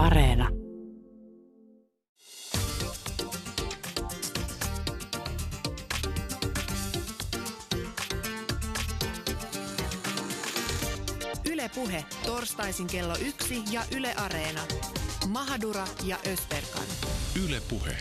[0.00, 0.48] Areena.
[11.50, 14.60] Yle Puhe, torstaisin kello yksi ja Yle Areena.
[15.28, 16.82] Mahadura ja Österkan.
[17.44, 17.96] Yle Puhe.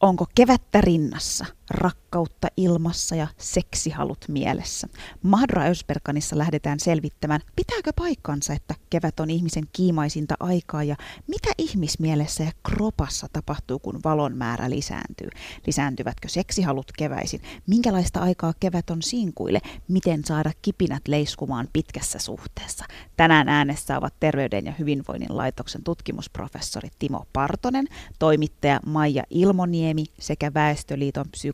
[0.00, 4.88] Onko kevättä rinnassa, rakkautta ilmassa ja seksihalut mielessä?
[5.22, 10.96] Madra Ösperkanissa lähdetään selvittämään, pitääkö paikkansa, että kevät on ihmisen kiimaisinta aikaa ja
[11.26, 15.28] mitä ihmismielessä ja kropassa tapahtuu, kun valon määrä lisääntyy?
[15.66, 17.40] Lisääntyvätkö seksihalut keväisin?
[17.66, 19.60] Minkälaista aikaa kevät on sinkuille?
[19.88, 22.84] Miten saada kipinät leiskumaan pitkässä suhteessa?
[23.16, 27.86] Tänään äänessä ovat Terveyden ja hyvinvoinnin laitoksen tutkimusprofessori Timo Partonen,
[28.18, 31.53] toimittaja Maija Ilmoniemi sekä Väestöliiton psykologi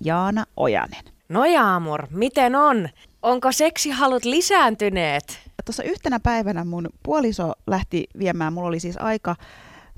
[0.00, 1.04] Jaana Ojanen.
[1.28, 2.88] No Jaamur, miten on?
[3.22, 5.38] Onko seksihalut lisääntyneet?
[5.64, 9.36] Tuossa yhtenä päivänä mun puoliso lähti viemään, mulla oli siis aika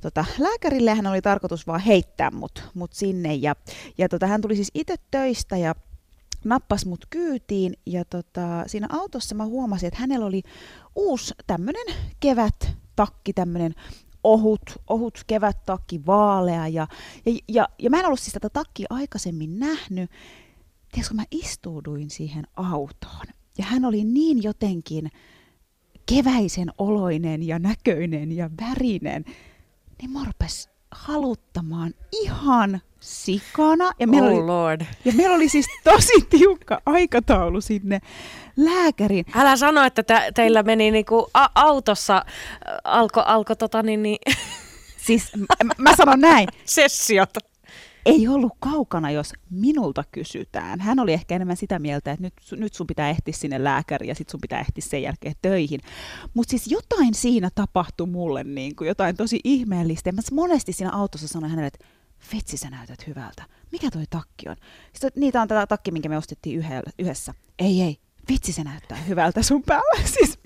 [0.00, 3.54] tota, lääkärille, hän oli tarkoitus vaan heittää mut, mut sinne ja,
[3.98, 5.74] ja tota, hän tuli siis itse töistä ja
[6.44, 10.42] nappas mut kyytiin ja tota, siinä autossa mä huomasin, että hänellä oli
[10.96, 11.86] uusi tämmönen
[12.20, 13.74] kevät takki, tämmönen
[14.24, 16.68] ohut, ohut kevättakki, vaalea.
[16.68, 16.86] Ja,
[17.26, 20.10] ja, ja, ja mä en ollut siis tätä takkia aikaisemmin nähnyt.
[20.92, 23.26] Tiedätkö, mä istuuduin siihen autoon.
[23.58, 25.10] Ja hän oli niin jotenkin
[26.06, 29.24] keväisen oloinen ja näköinen ja värinen.
[29.98, 30.20] Niin mä
[30.90, 33.90] haluttamaan ihan sikana.
[33.98, 34.80] Ja meillä, oh oli, Lord.
[35.04, 38.00] ja meillä oli siis tosi tiukka aikataulu sinne
[38.56, 39.24] lääkärin.
[39.34, 42.24] Älä sano, että te, teillä meni niinku a- autossa,
[42.84, 44.18] alko, alko tota niin, niin...
[45.06, 46.48] Siis mä, mä sanon näin.
[46.64, 47.30] Sessiot
[48.06, 50.80] ei ollut kaukana, jos minulta kysytään.
[50.80, 54.14] Hän oli ehkä enemmän sitä mieltä, että nyt, nyt sun pitää ehtiä sinne lääkäriin ja
[54.14, 55.80] sitten sun pitää ehtiä sen jälkeen töihin.
[56.34, 60.12] Mutta siis jotain siinä tapahtui mulle, niin kuin jotain tosi ihmeellistä.
[60.12, 61.86] mä monesti siinä autossa sanoin hänelle, että
[62.34, 63.42] vitsi sä näytät hyvältä.
[63.72, 64.56] Mikä toi takki on?
[64.92, 66.64] Sitten niitä on tätä takki, minkä me ostettiin
[66.98, 67.34] yhdessä.
[67.58, 67.98] Ei, ei,
[68.28, 70.02] vitsi se näyttää hyvältä sun päällä.
[70.18, 70.38] Siis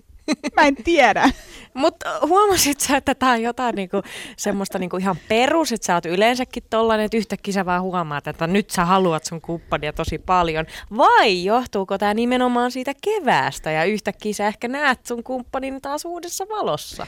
[0.56, 1.30] Mä en tiedä.
[1.74, 4.02] Mutta huomasit sä, että tämä on jotain niinku,
[4.36, 8.46] semmoista niinku ihan perus, että sä oot yleensäkin tollanen, että yhtäkkiä sä vaan huomaat, että
[8.46, 10.66] nyt sä haluat sun kumppania tosi paljon.
[10.96, 16.44] Vai johtuuko tämä nimenomaan siitä keväästä ja yhtäkkiä sä ehkä näet sun kumppanin taas uudessa
[16.48, 17.06] valossa?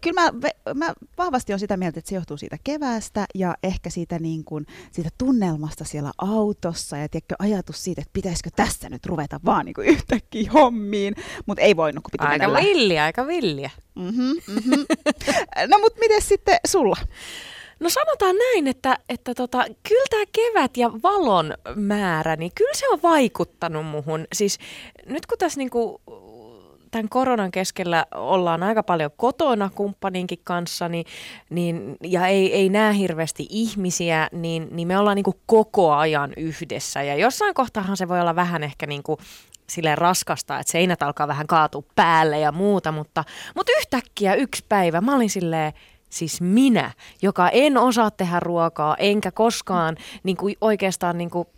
[0.00, 0.32] Kyllä mä,
[0.74, 4.66] mä vahvasti on sitä mieltä, että se johtuu siitä keväästä ja ehkä siitä, niin kuin,
[4.92, 9.74] siitä tunnelmasta siellä autossa ja tiedätkö, ajatus siitä, että pitäisikö tässä nyt ruveta vaan niin
[9.78, 11.14] yhtäkkiä hommiin,
[11.46, 13.70] mutta ei voinut, kun pitää Aika villiä, aika villiä.
[13.94, 14.84] Mm-hmm, mm-hmm.
[15.70, 16.96] no mutta miten sitten sulla?
[17.80, 22.88] No sanotaan näin, että, että tota, kyllä tämä kevät ja valon määrä, niin kyllä se
[22.88, 24.26] on vaikuttanut muhun.
[24.32, 24.58] Siis
[25.06, 26.00] nyt kun tässä niinku
[26.94, 31.06] tämän koronan keskellä ollaan aika paljon kotona kumppaninkin kanssa niin,
[31.50, 37.02] niin, ja ei, ei näe hirveästi ihmisiä, niin, niin me ollaan niin koko ajan yhdessä.
[37.02, 39.18] Ja jossain kohtaahan se voi olla vähän ehkä niin kuin
[39.70, 43.24] silleen raskasta, että seinät alkaa vähän kaatua päälle ja muuta, mutta,
[43.56, 45.72] mutta yhtäkkiä yksi päivä mä olin silleen,
[46.10, 46.90] siis minä,
[47.22, 51.48] joka en osaa tehdä ruokaa, enkä koskaan niin kuin oikeastaan niin kuin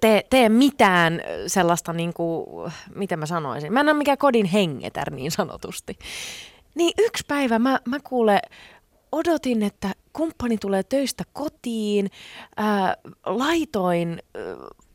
[0.00, 5.10] tee, tee mitään sellaista, niin kuin, miten mä sanoisin, mä en ole mikään kodin hengetär
[5.10, 5.98] niin sanotusti.
[6.74, 8.40] Niin yksi päivä mä, mä kuule,
[9.12, 12.10] odotin, että kumppani tulee töistä kotiin,
[12.56, 14.22] ää, laitoin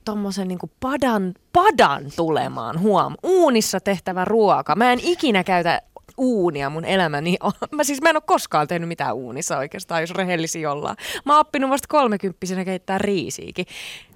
[0.05, 4.75] tommosen niinku padan, padan tulemaan, huom, uunissa tehtävä ruoka.
[4.75, 5.81] Mä en ikinä käytä
[6.17, 7.37] uunia mun elämäni.
[7.71, 10.95] Mä siis mä en ole koskaan tehnyt mitään uunissa oikeastaan, jos rehellisi ollaan.
[11.25, 13.65] Mä oon oppinut vasta kolmekymppisenä keittää riisiikin.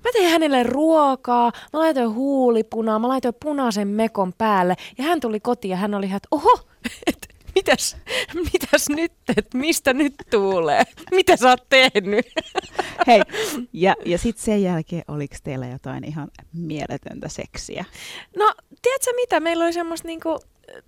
[0.03, 5.39] Mä tein hänelle ruokaa, mä laitoin huulipunaa, mä laitoin punaisen mekon päälle ja hän tuli
[5.39, 6.59] kotiin ja hän oli että oho,
[7.07, 7.24] että
[7.55, 7.97] mitäs,
[8.53, 10.83] mitäs nyt, että mistä nyt tulee?
[11.11, 12.25] Mitä sä oot tehnyt?
[13.07, 13.21] Hei,
[13.73, 17.85] ja, ja sitten sen jälkeen oliko teillä jotain ihan mieletöntä seksiä?
[18.37, 19.39] No, tiedätkö mitä?
[19.39, 20.39] Meillä oli semmoista niinku,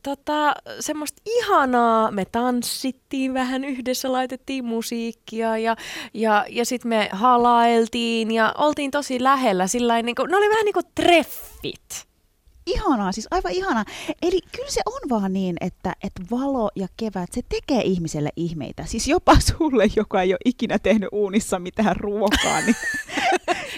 [0.04, 5.76] tota, semmoista ihanaa, me tanssittiin vähän yhdessä, laitettiin musiikkia ja,
[6.14, 9.68] ja, ja sitten me halailtiin ja oltiin tosi lähellä.
[9.68, 12.08] Sillain, niin kuin, ne oli vähän niin kuin treffit
[12.68, 13.86] ihanaa, siis aivan ihanaa.
[14.22, 18.86] Eli kyllä se on vaan niin, että, että valo ja kevät, se tekee ihmiselle ihmeitä.
[18.86, 22.62] Siis jopa sulle, joka ei ole ikinä tehnyt uunissa mitään ruokaa.
[22.66, 22.76] Niin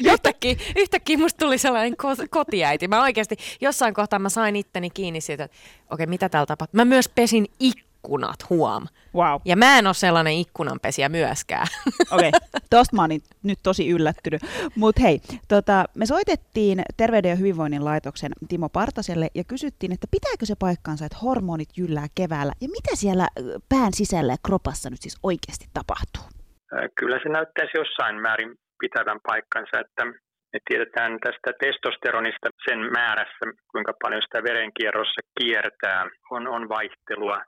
[0.13, 2.87] yhtäkkiä, yhtäkkiä musta tuli sellainen ko- kotiäiti.
[2.87, 5.57] Mä oikeasti jossain kohtaa mä sain itteni kiinni siitä, että
[5.89, 6.77] okei, okay, mitä täällä tapahtuu.
[6.77, 8.83] Mä myös pesin ikkunan ikkunat, huom.
[9.15, 9.41] Wow.
[9.45, 11.67] Ja mä en ole sellainen ikkunanpesiä myöskään.
[12.15, 12.39] Okei, okay.
[12.69, 13.09] tosta mä oon
[13.43, 14.41] nyt tosi yllättynyt.
[14.75, 20.45] Mutta hei, tota, me soitettiin Terveyden ja hyvinvoinnin laitoksen Timo Partaselle ja kysyttiin, että pitääkö
[20.45, 23.27] se paikkaansa, että hormonit jyllää keväällä ja mitä siellä
[23.69, 26.23] pään sisällä ja kropassa nyt siis oikeasti tapahtuu?
[26.99, 30.05] Kyllä se näyttäisi jossain määrin pitävän paikkansa, että
[30.53, 37.39] me tiedetään tästä testosteronista sen määrässä, kuinka paljon sitä verenkierrossa kiertää, on, on vaihtelua.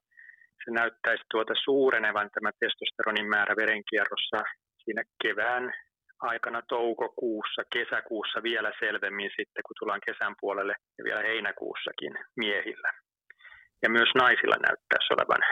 [0.65, 4.37] Se näyttäisi tuota suurenevan tämä testosteronin määrä verenkierrossa
[4.83, 5.73] siinä kevään
[6.21, 12.91] aikana toukokuussa, kesäkuussa vielä selvemmin sitten, kun tullaan kesän puolelle ja vielä heinäkuussakin miehillä.
[13.83, 15.43] Ja myös naisilla näyttäisi olevan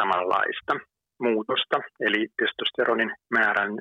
[0.00, 0.74] samanlaista
[1.20, 1.76] muutosta,
[2.06, 3.72] eli testosteronin määrän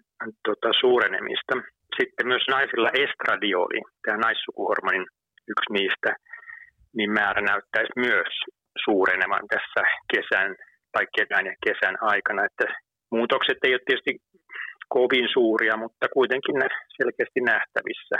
[0.45, 1.53] tuota, suurenemista.
[1.99, 5.05] Sitten myös naisilla estradioli, tämä naissukuhormonin
[5.51, 6.15] yksi niistä,
[6.97, 8.33] niin määrä näyttäisi myös
[8.85, 9.81] suurenevan tässä
[10.13, 10.55] kesän
[10.91, 12.45] tai kevään ja kesän aikana.
[12.45, 12.65] Että
[13.11, 14.11] muutokset ei ole tietysti
[14.89, 16.55] kovin suuria, mutta kuitenkin
[16.97, 18.15] selkeästi nähtävissä.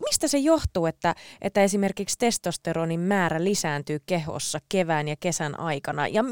[0.00, 6.08] Mistä se johtuu, että, että esimerkiksi testosteronin määrä lisääntyy kehossa kevään ja kesän aikana?
[6.08, 6.22] Ja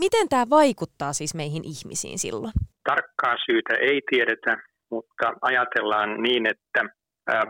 [0.00, 2.52] miten tämä vaikuttaa siis meihin ihmisiin silloin?
[2.84, 4.56] Tarkkaa syytä ei tiedetä,
[4.90, 6.80] mutta ajatellaan niin, että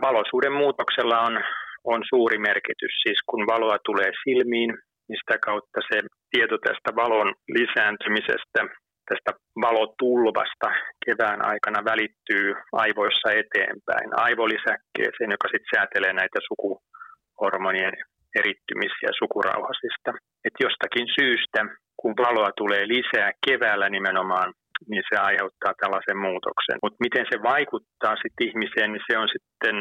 [0.01, 1.43] valoisuuden muutoksella on,
[1.83, 2.93] on suuri merkitys.
[3.03, 4.71] Siis kun valoa tulee silmiin,
[5.07, 5.97] niin sitä kautta se
[6.31, 8.61] tieto tästä valon lisääntymisestä
[9.09, 9.31] tästä
[9.65, 10.69] valotulvasta
[11.05, 12.47] kevään aikana välittyy
[12.83, 17.93] aivoissa eteenpäin aivolisäkkeeseen, joka sitten säätelee näitä sukuhormonien
[18.39, 20.11] erittymisiä sukurauhasista.
[20.45, 21.61] Et jostakin syystä,
[21.99, 24.49] kun valoa tulee lisää keväällä nimenomaan,
[24.89, 26.77] niin se aiheuttaa tällaisen muutoksen.
[26.83, 29.75] Mutta miten se vaikuttaa sitten ihmiseen, niin se on sitten,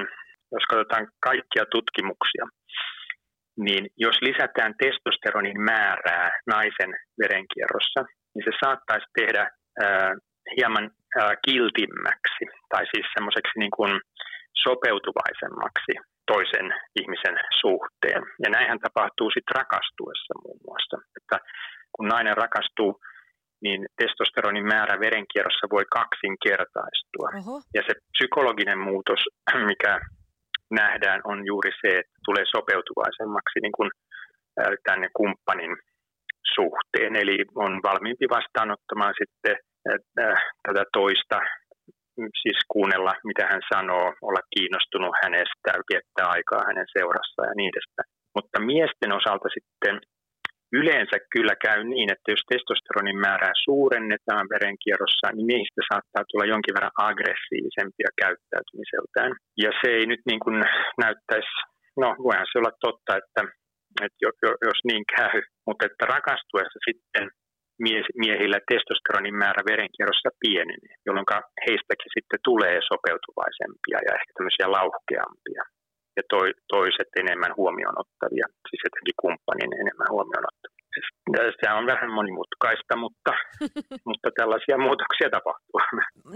[0.54, 2.44] jos katsotaan kaikkia tutkimuksia,
[3.56, 6.92] niin jos lisätään testosteronin määrää naisen
[7.22, 8.00] verenkierrossa,
[8.34, 9.50] niin se saattaisi tehdä
[9.82, 10.14] ää,
[10.56, 10.90] hieman
[11.20, 13.92] ää, kiltimmäksi tai siis semmoiseksi niin kuin
[14.62, 15.92] sopeutuvaisemmaksi
[16.32, 16.68] toisen
[17.00, 18.22] ihmisen suhteen.
[18.44, 20.96] Ja näinhän tapahtuu sitten rakastuessa muun muassa.
[21.18, 21.36] Että
[21.94, 23.00] kun nainen rakastuu,
[23.62, 27.28] niin testosteronin määrä verenkierrossa voi kaksinkertaistua.
[27.40, 27.56] Oho.
[27.76, 29.20] Ja se psykologinen muutos,
[29.70, 30.00] mikä
[30.70, 33.90] nähdään, on juuri se, että tulee sopeutuvaisemmaksi niin kuin
[34.88, 35.76] tänne kumppanin
[36.54, 39.56] suhteen, eli on valmiimpi vastaanottamaan sitten
[40.66, 41.38] tätä toista,
[42.42, 48.08] siis kuunnella mitä hän sanoo, olla kiinnostunut hänestä, viettää aikaa hänen seurassaan ja niin edespäin.
[48.36, 49.94] Mutta miesten osalta sitten
[50.80, 56.76] yleensä kyllä käy niin, että jos testosteronin määrää suurennetaan verenkierrossa, niin miehistä saattaa tulla jonkin
[56.76, 59.30] verran aggressiivisempia käyttäytymiseltään.
[59.64, 60.56] Ja se ei nyt niin kuin
[61.04, 61.52] näyttäisi,
[62.02, 63.42] no voihan se olla totta, että
[64.06, 64.18] että
[64.68, 65.36] jos niin käy,
[65.66, 67.24] mutta että rakastuessa sitten
[68.22, 71.30] miehillä testosteronin määrä verenkierrossa pienenee, jolloin
[71.66, 75.62] heistäkin sitten tulee sopeutuvaisempia ja ehkä tämmöisiä lauhkeampia
[76.16, 80.74] ja toi, toiset enemmän huomioon ottavia, siis jotenkin kumppanin enemmän huomioon ottavia.
[81.60, 83.30] Tämä on vähän monimutkaista, mutta,
[84.08, 85.80] mutta tällaisia muutoksia tapahtuu.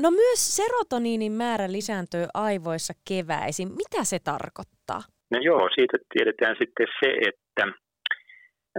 [0.02, 3.68] No myös serotoniinin määrä lisääntyy aivoissa keväisin.
[3.68, 5.00] Mitä se tarkoittaa?
[5.30, 7.64] No joo, siitä tiedetään sitten se, että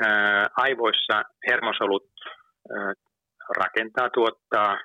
[0.06, 2.10] ää, aivoissa hermosolut
[2.76, 2.94] ää,
[3.58, 4.78] rakentaa, tuottaa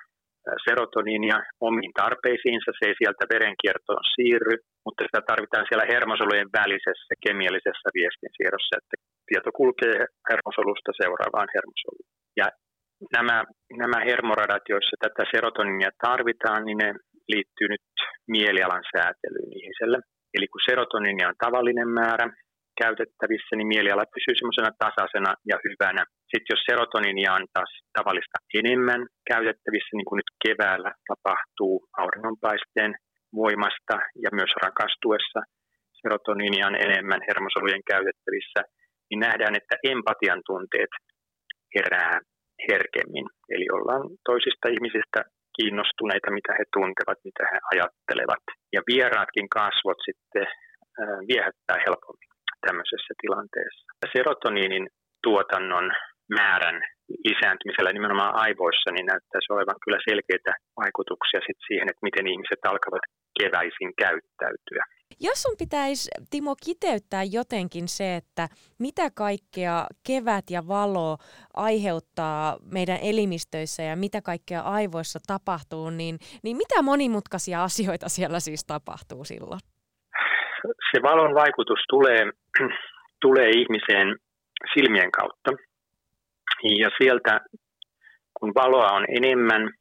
[0.67, 1.37] serotoniinia
[1.67, 4.55] omiin tarpeisiinsa, se ei sieltä verenkiertoon siirry,
[4.85, 8.95] mutta sitä tarvitaan siellä hermosolujen välisessä kemiallisessa viestinsiirrossa, että
[9.29, 9.97] tieto kulkee
[10.29, 12.09] hermosolusta seuraavaan hermosoluun.
[12.41, 12.47] Ja
[13.17, 13.37] nämä,
[13.83, 16.89] nämä hermoradat, joissa tätä serotoninia tarvitaan, niin ne
[17.33, 17.87] liittyy nyt
[18.35, 19.97] mielialan säätelyyn ihmiselle.
[20.35, 22.27] Eli kun serotoniinia on tavallinen määrä
[22.81, 26.03] käytettävissä, niin mieliala pysyy semmoisena tasaisena ja hyvänä.
[26.35, 29.01] Sitten jos serotoniinia on taas tavallista enemmän
[29.31, 32.93] käytettävissä, niin kuin nyt keväällä tapahtuu auringonpaisteen
[33.41, 35.39] voimasta ja myös rakastuessa,
[36.01, 38.61] serotoniinia on enemmän hermosolujen käytettävissä,
[39.07, 40.93] niin nähdään, että empatian tunteet
[41.75, 42.13] herää
[42.67, 43.27] herkemmin.
[43.53, 45.19] Eli ollaan toisista ihmisistä
[45.57, 48.45] kiinnostuneita, mitä he tuntevat, mitä he ajattelevat.
[48.75, 50.47] Ja vieraatkin kasvot sitten
[51.31, 52.31] viehättää helpommin
[52.65, 53.83] tämmöisessä tilanteessa.
[54.15, 54.85] Serotoniinin
[55.23, 55.87] tuotannon
[56.29, 56.81] määrän
[57.29, 60.51] lisääntymisellä nimenomaan aivoissa niin näyttäisi olevan kyllä selkeitä
[60.81, 63.03] vaikutuksia sit siihen, että miten ihmiset alkavat
[63.39, 64.83] keväisin käyttäytyä.
[65.19, 68.47] Jos sun pitäisi, Timo, kiteyttää jotenkin se, että
[68.79, 71.17] mitä kaikkea kevät ja valo
[71.53, 78.65] aiheuttaa meidän elimistöissä ja mitä kaikkea aivoissa tapahtuu, niin, niin mitä monimutkaisia asioita siellä siis
[78.65, 79.59] tapahtuu silloin?
[80.91, 82.23] Se valon vaikutus tulee,
[83.25, 84.15] tulee ihmiseen
[84.73, 85.51] silmien kautta.
[86.63, 87.39] Ja sieltä
[88.39, 89.73] kun valoa on enemmän,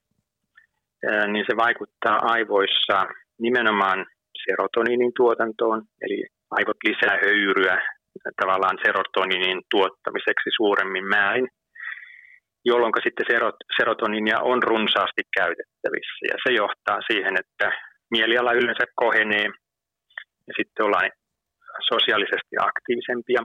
[1.33, 3.07] niin se vaikuttaa aivoissa
[3.41, 4.07] nimenomaan
[4.45, 7.83] serotoniinin tuotantoon, eli aivot lisää höyryä
[8.41, 11.49] tavallaan serotoninin tuottamiseksi suuremmin määrin,
[12.65, 13.27] jolloin sitten
[13.77, 16.23] serotoninia on runsaasti käytettävissä.
[16.31, 17.67] Ja se johtaa siihen, että
[18.11, 19.47] mieliala yleensä kohenee
[20.49, 21.11] ja sitten ollaan
[21.93, 23.43] sosiaalisesti aktiivisempia.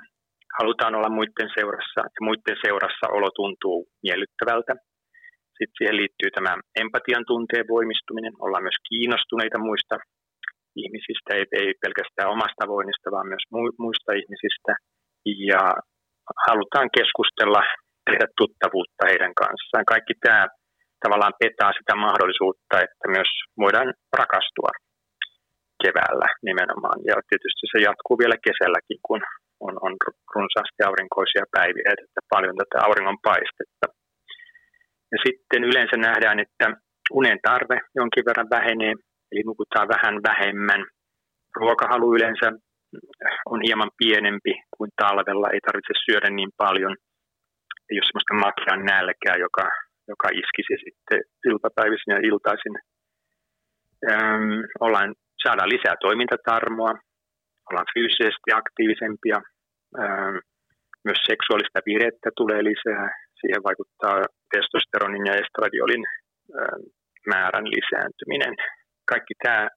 [0.57, 4.73] Halutaan olla muiden seurassa ja muiden seurassa olo tuntuu miellyttävältä.
[5.57, 6.53] Sitten siihen liittyy tämä
[6.83, 8.33] empatian tunteen voimistuminen.
[8.43, 9.95] Ollaan myös kiinnostuneita muista
[10.83, 13.45] ihmisistä, ei, ei pelkästään omasta voinnista, vaan myös
[13.85, 14.71] muista ihmisistä.
[15.49, 15.63] Ja
[16.47, 17.61] halutaan keskustella,
[18.07, 19.85] tehdä tuttavuutta heidän kanssaan.
[19.93, 20.43] Kaikki tämä
[21.03, 23.31] tavallaan petaa sitä mahdollisuutta, että myös
[23.63, 23.89] voidaan
[24.19, 24.71] rakastua
[25.83, 26.99] keväällä nimenomaan.
[27.09, 29.21] Ja tietysti se jatkuu vielä kesälläkin, kun
[29.59, 29.93] on, on
[30.35, 33.87] runsaasti aurinkoisia päiviä, että paljon tätä auringon paistetta.
[35.11, 36.65] Ja sitten yleensä nähdään, että
[37.11, 38.93] unen tarve jonkin verran vähenee,
[39.31, 40.81] eli nukutaan vähän vähemmän.
[41.55, 42.47] Ruokahalu yleensä
[43.45, 46.95] on hieman pienempi kuin talvella, ei tarvitse syödä niin paljon.
[47.89, 49.65] Ei ole sellaista makean nälkää, joka,
[50.07, 52.75] joka iskisi sitten iltapäivisin ja iltaisin.
[54.11, 56.93] Öm, ollaan, saadaan lisää toimintatarmoa,
[57.69, 59.37] ollaan fyysisesti aktiivisempia,
[60.03, 60.37] öm,
[61.07, 63.05] myös seksuaalista virettä tulee lisää.
[63.39, 64.15] Siihen vaikuttaa
[64.53, 66.03] testosteronin ja estradiolin
[66.59, 66.81] öm,
[67.33, 68.55] määrän lisääntyminen
[69.11, 69.67] kaikki tämä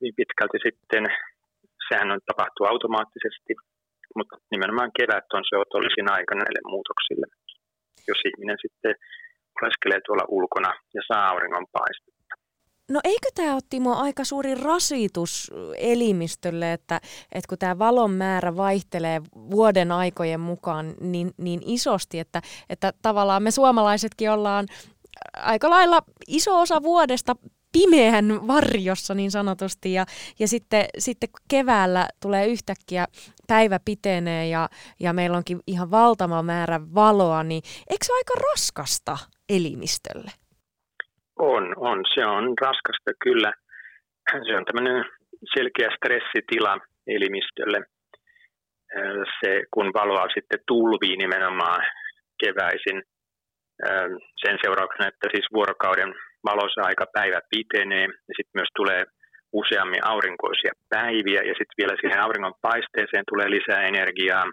[0.00, 1.04] niin pitkälti sitten,
[1.88, 3.52] sehän on tapahtuu automaattisesti,
[4.16, 7.26] mutta nimenomaan kevät on se otollisin aika näille muutoksille,
[8.08, 8.94] jos ihminen sitten
[9.62, 12.15] oleskelee tuolla ulkona ja saa auringon paistetta.
[12.90, 17.00] No eikö tämä ole Timo aika suuri rasitus elimistölle, että,
[17.32, 23.42] että kun tämä valon määrä vaihtelee vuoden aikojen mukaan niin, niin isosti, että, että tavallaan
[23.42, 24.66] me suomalaisetkin ollaan
[25.36, 27.36] aika lailla iso osa vuodesta
[27.72, 30.06] pimeän varjossa niin sanotusti ja,
[30.38, 33.06] ja sitten, sitten keväällä tulee yhtäkkiä
[33.46, 34.68] päivä pitenee ja,
[35.00, 40.32] ja meillä onkin ihan valtava määrä valoa, niin eikö se ole aika raskasta elimistölle?
[41.38, 42.04] On, on.
[42.14, 43.52] Se on raskasta kyllä.
[44.46, 45.04] Se on tämmöinen
[45.54, 47.80] selkeä stressitila elimistölle.
[49.40, 51.82] Se, kun valoa sitten tulvii nimenomaan
[52.44, 53.02] keväisin
[54.42, 56.14] sen seurauksena, että siis vuorokauden
[56.44, 59.04] valossa aika päivä pitenee ja sitten myös tulee
[59.52, 64.44] useammin aurinkoisia päiviä ja sitten vielä siihen auringon paisteeseen tulee lisää energiaa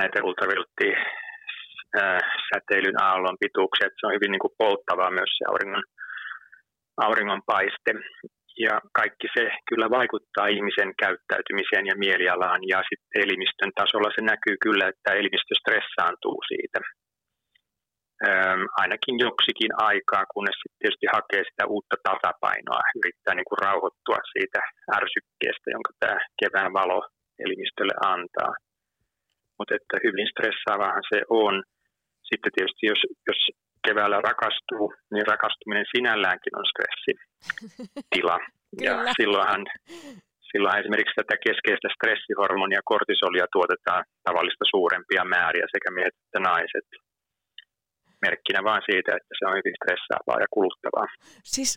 [0.00, 0.18] näitä
[2.48, 5.84] säteilyn aallon pituuksia, se on hyvin niin kuin polttavaa myös se auringon,
[7.06, 7.92] auringon paiste.
[8.66, 14.56] Ja kaikki se kyllä vaikuttaa ihmisen käyttäytymiseen ja mielialaan ja sitten elimistön tasolla se näkyy
[14.66, 16.80] kyllä, että elimistö stressaantuu siitä
[18.82, 24.60] ainakin joksikin aikaa, kunnes sitten tietysti hakee sitä uutta tasapainoa, yrittää niin kuin rauhoittua siitä
[24.98, 27.00] ärsykkeestä, jonka tämä kevään valo
[27.44, 28.52] elimistölle antaa.
[29.58, 31.54] Mutta että hyvin stressaavahan se on.
[32.30, 33.40] Sitten tietysti jos, jos
[33.86, 38.38] keväällä rakastuu, niin rakastuminen sinälläänkin on stressitila.
[38.86, 39.62] ja silloinhan,
[40.50, 46.88] silloinhan esimerkiksi tätä keskeistä stressihormonia, kortisolia tuotetaan tavallista suurempia määriä sekä miehet että naiset
[48.26, 51.06] merkkinä vaan siitä, että se on hyvin stressaavaa ja kuluttavaa.
[51.44, 51.70] Siis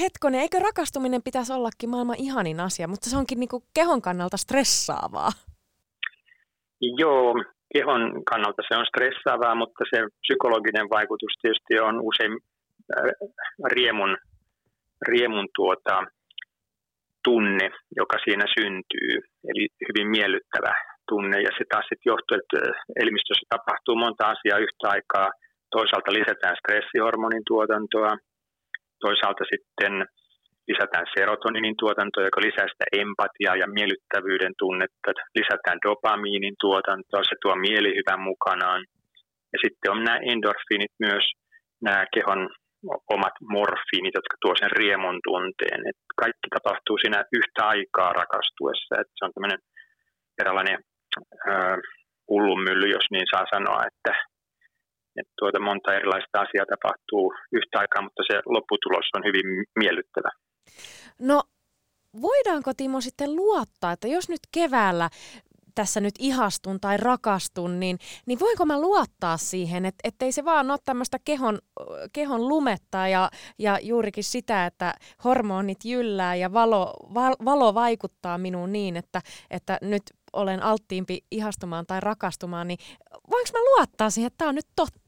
[0.00, 5.30] hetkonen, eikö rakastuminen pitäisi ollakin maailman ihanin asia, mutta se onkin niinku kehon kannalta stressaavaa?
[6.80, 7.34] Joo,
[7.74, 13.10] kehon kannalta se on stressaavaa, mutta se psykologinen vaikutus tietysti on usein äh,
[13.74, 14.16] riemun,
[15.08, 15.96] riemun tuota,
[17.24, 19.12] tunne, joka siinä syntyy,
[19.50, 20.72] eli hyvin miellyttävä
[21.08, 21.36] tunne.
[21.46, 22.58] Ja se taas sitten johtuu, että
[23.00, 25.30] elimistössä tapahtuu monta asiaa yhtä aikaa–
[25.70, 28.12] Toisaalta lisätään stressihormonin tuotantoa,
[29.04, 29.92] toisaalta sitten
[30.70, 35.10] lisätään serotoninin tuotantoa, joka lisää sitä empatiaa ja miellyttävyyden tunnetta.
[35.38, 38.82] Lisätään dopamiinin tuotantoa, se tuo mielihyvän mukanaan.
[39.52, 41.24] Ja sitten on nämä endorfiinit myös,
[41.86, 42.40] nämä kehon
[43.16, 45.80] omat morfiinit, jotka tuo sen riemun tunteen.
[45.90, 49.00] Et kaikki tapahtuu siinä yhtä aikaa rakastuessa.
[49.00, 49.60] Et se on tämmöinen
[50.40, 50.78] eräänlainen
[52.30, 54.12] hullunmylly, jos niin saa sanoa, että
[55.20, 60.30] että tuota monta erilaista asiaa tapahtuu yhtä aikaa, mutta se lopputulos on hyvin miellyttävä.
[61.18, 61.42] No
[62.22, 65.10] voidaanko Timo sitten luottaa, että jos nyt keväällä
[65.76, 70.70] tässä nyt ihastun tai rakastun, niin, niin voinko mä luottaa siihen, että ettei se vaan
[70.70, 71.58] ole tämmöistä kehon,
[72.12, 74.94] kehon lumetta ja, ja juurikin sitä, että
[75.24, 81.86] hormonit jyllää ja valo, val, valo vaikuttaa minuun niin, että, että nyt olen alttiimpi ihastumaan
[81.86, 82.78] tai rakastumaan, niin
[83.30, 85.05] voinko mä luottaa siihen, että tämä on nyt totta?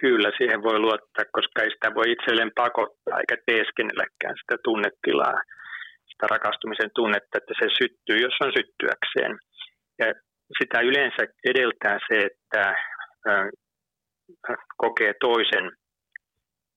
[0.00, 5.38] Kyllä, siihen voi luottaa, koska ei sitä voi itselleen pakottaa eikä teeskennelläkään sitä tunnetilaa,
[6.10, 9.32] sitä rakastumisen tunnetta, että se syttyy, jos on syttyäkseen.
[9.98, 10.06] Ja
[10.58, 12.62] sitä yleensä edeltää se, että
[14.76, 15.66] kokee toisen,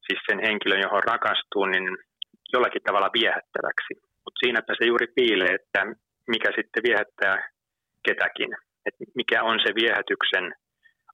[0.06, 1.88] siis sen henkilön, johon rakastuu, niin
[2.54, 3.94] jollakin tavalla viehättäväksi.
[4.24, 5.82] Mutta siinäpä se juuri piilee, että
[6.28, 7.50] mikä sitten viehättää
[8.08, 8.52] ketäkin,
[8.86, 10.46] että mikä on se viehätyksen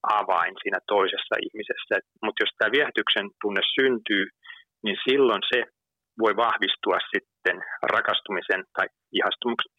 [0.04, 1.96] avain siinä toisessa ihmisessä.
[2.24, 4.26] Mutta jos tämä viehätyksen tunne syntyy,
[4.84, 5.60] niin silloin se
[6.20, 7.58] voi vahvistua sitten
[7.94, 8.88] rakastumisen tai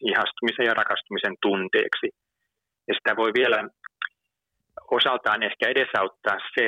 [0.09, 2.07] ihastumisen ja rakastumisen tunteeksi.
[2.87, 3.59] Ja sitä voi vielä
[4.91, 6.65] osaltaan ehkä edesauttaa se,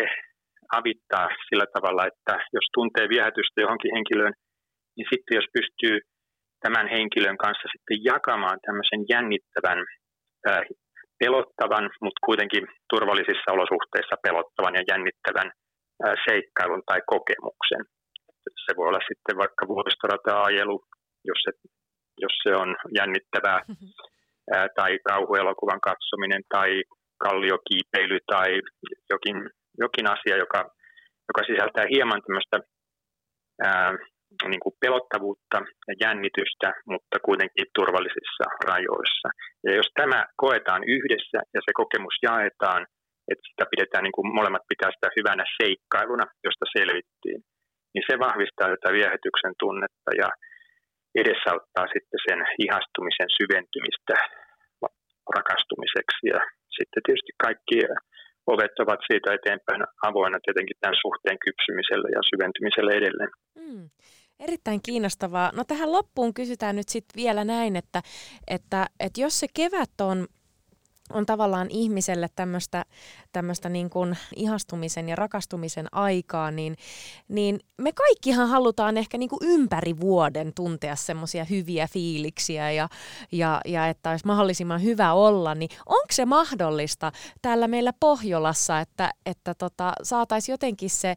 [0.80, 4.34] avittaa sillä tavalla, että jos tuntee viehätystä johonkin henkilöön,
[4.96, 6.00] niin sitten jos pystyy
[6.64, 9.80] tämän henkilön kanssa sitten jakamaan tämmöisen jännittävän,
[11.20, 15.50] pelottavan, mutta kuitenkin turvallisissa olosuhteissa pelottavan ja jännittävän
[16.28, 17.84] seikkailun tai kokemuksen.
[18.66, 20.78] Se voi olla sitten vaikka vuoristorata-ajelu,
[21.30, 21.52] jos se,
[22.24, 22.70] jos se on
[23.00, 23.90] jännittävää, mm-hmm.
[24.76, 26.84] tai kauhuelokuvan katsominen, tai
[27.24, 28.50] kalliokiipeily, tai
[29.10, 29.38] jokin,
[29.84, 30.62] jokin asia, joka,
[31.30, 32.58] joka sisältää hieman tämmöistä
[33.64, 33.94] ää,
[34.52, 35.58] niin kuin pelottavuutta
[35.88, 39.30] ja jännitystä, mutta kuitenkin turvallisissa rajoissa.
[39.66, 42.82] Ja jos tämä koetaan yhdessä ja se kokemus jaetaan,
[43.32, 47.40] että sitä pidetään, niin kuin molemmat pitää sitä hyvänä seikkailuna, josta selvittiin,
[47.94, 50.30] niin se vahvistaa tätä viehätyksen tunnetta ja
[51.22, 54.16] edesauttaa sitten sen ihastumisen syventymistä
[55.38, 56.26] rakastumiseksi.
[56.34, 56.40] Ja
[56.78, 57.76] sitten tietysti kaikki
[58.54, 63.32] ovet ovat siitä eteenpäin avoinna tietenkin tämän suhteen kypsymiselle ja syventymiselle edelleen.
[63.64, 63.86] Mm.
[64.40, 65.52] Erittäin kiinnostavaa.
[65.56, 68.04] No tähän loppuun kysytään nyt sitten vielä näin, että,
[68.48, 70.28] että, että jos se kevät on
[71.14, 72.28] on tavallaan ihmiselle
[73.32, 73.90] tämmöistä, niin
[74.36, 76.76] ihastumisen ja rakastumisen aikaa, niin,
[77.28, 82.88] niin me kaikkihan halutaan ehkä niin kuin ympäri vuoden tuntea semmoisia hyviä fiiliksiä ja,
[83.32, 87.12] ja, ja että olisi mahdollisimman hyvä olla, niin onko se mahdollista
[87.42, 91.16] täällä meillä Pohjolassa, että, että tota, saataisiin jotenkin se,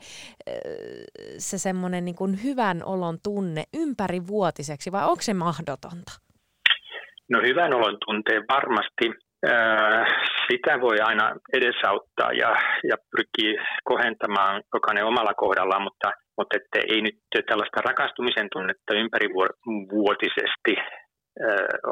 [1.39, 6.13] se semmoinen niin kuin hyvän olon tunne ympärivuotiseksi vai onko se mahdotonta?
[7.31, 9.30] No hyvän olon tunteen varmasti
[10.51, 12.51] sitä voi aina edesauttaa ja,
[12.91, 20.75] ja pyrkii kohentamaan jokainen omalla kohdallaan, mutta, mutta että ei nyt tällaista rakastumisen tunnetta ympärivuotisesti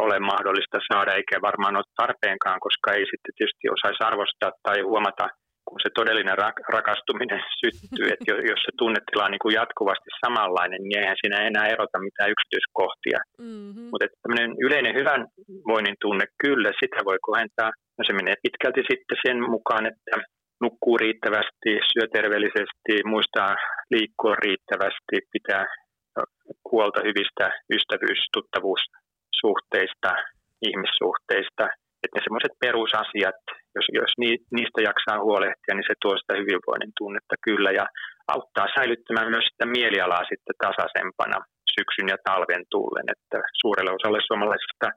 [0.05, 5.29] ole mahdollista saada, eikä varmaan ole tarpeenkaan, koska ei sitten tietysti osaisi arvostaa tai huomata
[5.69, 6.39] kun se todellinen
[6.77, 11.67] rakastuminen syttyy, että jos se tunnetila on niin kuin jatkuvasti samanlainen, niin eihän siinä enää
[11.75, 13.19] erota mitään yksityiskohtia.
[13.47, 13.87] Mm-hmm.
[13.91, 15.23] Mutta tämmöinen yleinen hyvän
[15.71, 17.71] voinnin tunne, kyllä, sitä voi kohentaa.
[17.99, 20.17] No se menee pitkälti sitten sen mukaan, että
[20.65, 23.53] nukkuu riittävästi, syö terveellisesti, muistaa
[23.95, 25.65] liikkua riittävästi, pitää
[26.73, 30.11] huolta hyvistä ystävyys- tuttavuussuhteista,
[30.69, 31.65] ihmissuhteista–
[32.03, 33.41] että ne semmoiset perusasiat,
[33.77, 34.13] jos, jos
[34.57, 37.87] niistä jaksaa huolehtia, niin se tuo sitä hyvinvoinnin tunnetta kyllä ja
[38.35, 41.39] auttaa säilyttämään myös sitä mielialaa sitten tasaisempana
[41.77, 44.89] syksyn ja talven tullen, että suurelle osalle suomalaisista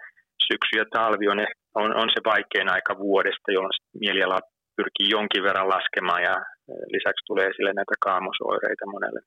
[0.47, 1.39] syksy ja talvi on,
[1.81, 4.39] on, on se vaikein aika vuodesta, jolloin mieliala
[4.77, 6.35] pyrkii jonkin verran laskemaan ja
[6.95, 9.21] lisäksi tulee esille näitä kaamosoireita monelle.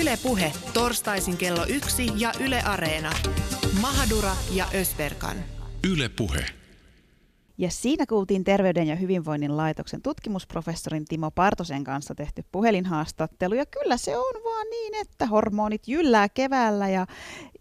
[0.00, 3.12] Yle Puhe, torstaisin kello yksi ja Yle Areena.
[3.82, 5.36] Mahadura ja Ösberkan.
[5.92, 6.63] Yle Puhe.
[7.58, 13.54] Ja siinä kuultiin Terveyden ja hyvinvoinnin laitoksen tutkimusprofessorin Timo Partosen kanssa tehty puhelinhaastattelu.
[13.54, 17.06] Ja kyllä se on vaan niin, että hormonit jyllää keväällä ja,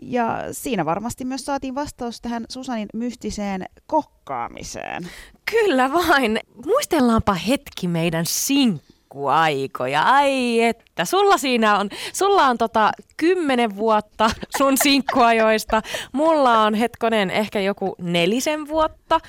[0.02, 5.10] ja siinä varmasti myös saatiin vastaus tähän Susanin mystiseen kokkaamiseen.
[5.52, 6.40] Kyllä vain.
[6.66, 10.02] Muistellaanpa hetki meidän sinkku sinkkuaikoja.
[10.02, 15.82] Ai että, sulla siinä on, sulla on tota kymmenen vuotta sun sinkkuajoista.
[16.12, 19.20] Mulla on hetkonen ehkä joku nelisen vuotta.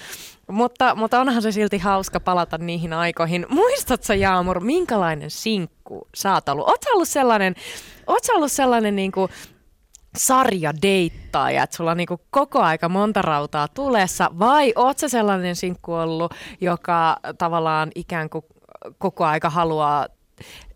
[0.50, 3.46] Mutta, mutta onhan se silti hauska palata niihin aikoihin.
[3.48, 6.68] Muistatko Jaamur, minkälainen sinkku sä oot ollut?
[6.68, 7.54] Oot ollut sellainen,
[8.06, 9.28] oot ollut sellainen niinku
[10.16, 15.56] sarja deittaaja, että sulla on niinku koko aika monta rautaa tulessa, vai oot sä sellainen
[15.56, 18.44] sinkku ollut, joka tavallaan ikään kuin
[18.98, 20.08] koko aika haluaa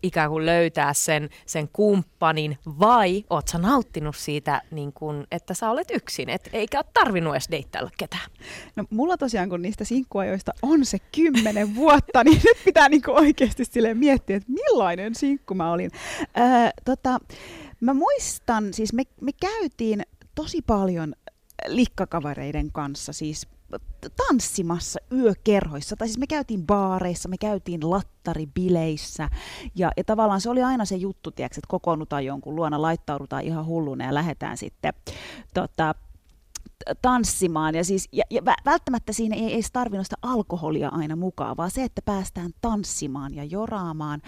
[0.03, 5.69] ikään kuin löytää sen, sen kumppanin, vai oot sä nauttinut siitä, niin kun, että sä
[5.69, 8.31] olet yksin, et eikä ole tarvinnut edes deittailla ketään?
[8.75, 13.65] No mulla tosiaan, kun niistä sinkkuajoista on se kymmenen vuotta, niin nyt pitää niin oikeasti
[13.65, 15.91] sille miettiä, että millainen sinkku mä olin.
[16.21, 17.19] Öö, tota,
[17.81, 20.03] mä muistan, siis me, me käytiin
[20.35, 21.13] tosi paljon
[21.67, 23.47] likkakavareiden kanssa, siis
[24.27, 29.29] tanssimassa yökerhoissa, tai siis me käytiin baareissa, me käytiin lattaribileissä,
[29.75, 33.65] ja, ja tavallaan se oli aina se juttu, tiiäks, että kokoonnutaan jonkun luona, laittaudutaan ihan
[33.65, 34.93] hulluna ja lähdetään sitten
[35.53, 35.95] tota,
[37.01, 37.75] tanssimaan.
[37.75, 41.83] Ja, siis, ja, ja välttämättä siinä ei edes tarvinnut sitä alkoholia aina mukaan, vaan se,
[41.83, 44.21] että päästään tanssimaan ja joraamaan.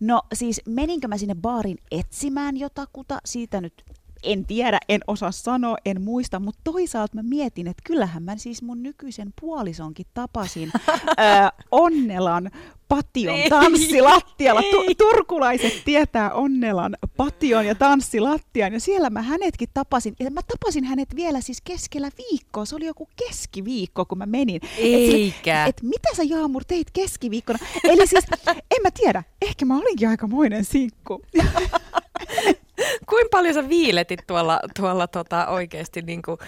[0.00, 3.84] No siis meninkö mä sinne baarin etsimään jotakuta, siitä nyt
[4.22, 8.62] en tiedä, en osaa sanoa, en muista, mutta toisaalta mä mietin, että kyllähän mä siis
[8.62, 10.72] mun nykyisen puolisonkin tapasin
[11.16, 12.50] ää, Onnelan
[12.88, 14.62] pation ei, tanssilattialla.
[14.62, 20.14] Tu- turkulaiset tietää Onnelan pation ja tanssilattian ja siellä mä hänetkin tapasin.
[20.20, 22.64] Ja mä tapasin hänet vielä siis keskellä viikkoa.
[22.64, 24.60] Se oli joku keskiviikko, kun mä menin.
[24.78, 25.66] Eikä.
[25.66, 27.58] Et, et mitä sä Jaamur teit keskiviikkona?
[27.84, 31.22] Eli siis, en mä tiedä, ehkä mä olinkin aikamoinen sinkku.
[33.08, 36.38] Kuinka paljon sä viiletit tuolla, tuolla tota, oikeasti niin kuin,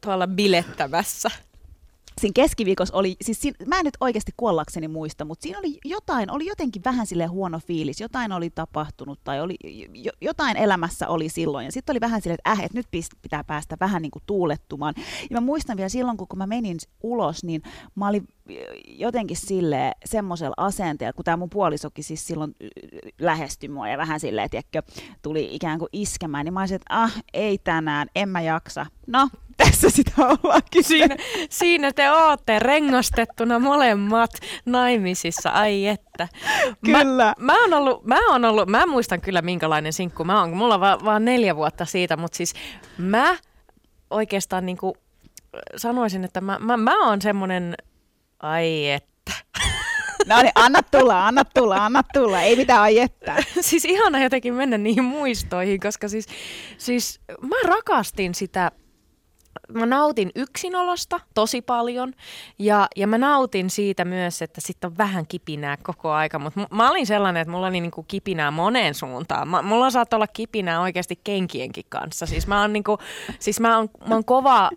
[0.00, 1.30] tuolla bilettämässä?
[2.20, 6.30] siinä keskiviikossa oli, siis siinä, mä en nyt oikeasti kuollakseni muista, mutta siinä oli jotain,
[6.30, 9.56] oli jotenkin vähän sille huono fiilis, jotain oli tapahtunut tai oli,
[10.20, 11.64] jotain elämässä oli silloin.
[11.64, 12.86] Ja sitten oli vähän silleen, että äh, että nyt
[13.22, 14.94] pitää päästä vähän niin kuin tuulettumaan.
[15.30, 17.62] Ja mä muistan vielä silloin, kun mä menin ulos, niin
[17.94, 18.28] mä olin
[18.86, 22.54] jotenkin sille semmoisella asenteella, kun tämä mun puolisokin siis silloin
[23.18, 24.82] lähestyi mua ja vähän silleen, tiedätkö,
[25.22, 28.86] tuli ikään kuin iskemään, niin mä olisin, että ah, ei tänään, en mä jaksa.
[29.06, 30.84] No, tässä sitä ollaankin.
[30.84, 31.16] Siinä,
[31.50, 34.30] siinä te ootte rengastettuna molemmat
[34.66, 36.28] naimisissa, ai että.
[36.84, 37.24] Kyllä.
[37.24, 40.74] Mä, mä, oon ollut, mä, oon ollut, mä muistan kyllä minkälainen sinkku mä oon, mulla
[40.74, 42.54] on vaan, vaan neljä vuotta siitä, mutta siis
[42.98, 43.36] mä
[44.10, 44.94] oikeastaan niin kuin
[45.76, 47.74] sanoisin, että mä, mä, mä oon semmoinen,
[48.42, 49.32] ai että.
[50.26, 53.36] No niin, anna tulla, anna tulla, anna tulla, ei mitään ajettaa.
[53.60, 56.26] siis ihana jotenkin mennä niihin muistoihin, koska siis,
[56.78, 58.70] siis mä rakastin sitä
[59.72, 62.12] mä nautin yksinolosta tosi paljon
[62.58, 66.90] ja, ja mä nautin siitä myös, että sitten on vähän kipinää koko aika, mutta mä
[66.90, 69.48] olin sellainen, että mulla oli niinku kipinää moneen suuntaan.
[69.48, 72.26] Mä, mulla saattaa olla kipinää oikeasti kenkienkin kanssa.
[72.26, 72.98] Siis mä oon, niinku,
[73.38, 74.70] siis mä oon, mä oon kova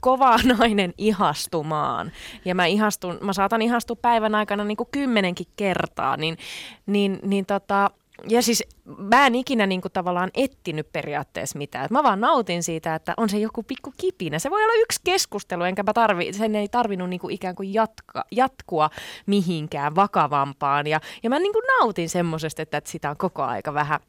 [0.00, 2.12] kova nainen ihastumaan
[2.44, 6.38] ja mä, ihastun, mä saatan ihastua päivän aikana niin kuin kymmenenkin kertaa, niin,
[6.86, 7.90] niin, niin tota,
[8.28, 8.64] ja siis
[8.98, 11.86] mä en ikinä niin kuin tavallaan ettinyt periaatteessa mitään.
[11.90, 14.38] mä vaan nautin siitä, että on se joku pikku kipinä.
[14.38, 17.74] Se voi olla yksi keskustelu, enkä mä tarvi, sen ei tarvinnut niin kuin ikään kuin
[17.74, 18.90] jatka, jatkua
[19.26, 20.86] mihinkään vakavampaan.
[20.86, 24.00] Ja, ja mä niin kuin nautin semmoisesta, että, että sitä on koko aika vähän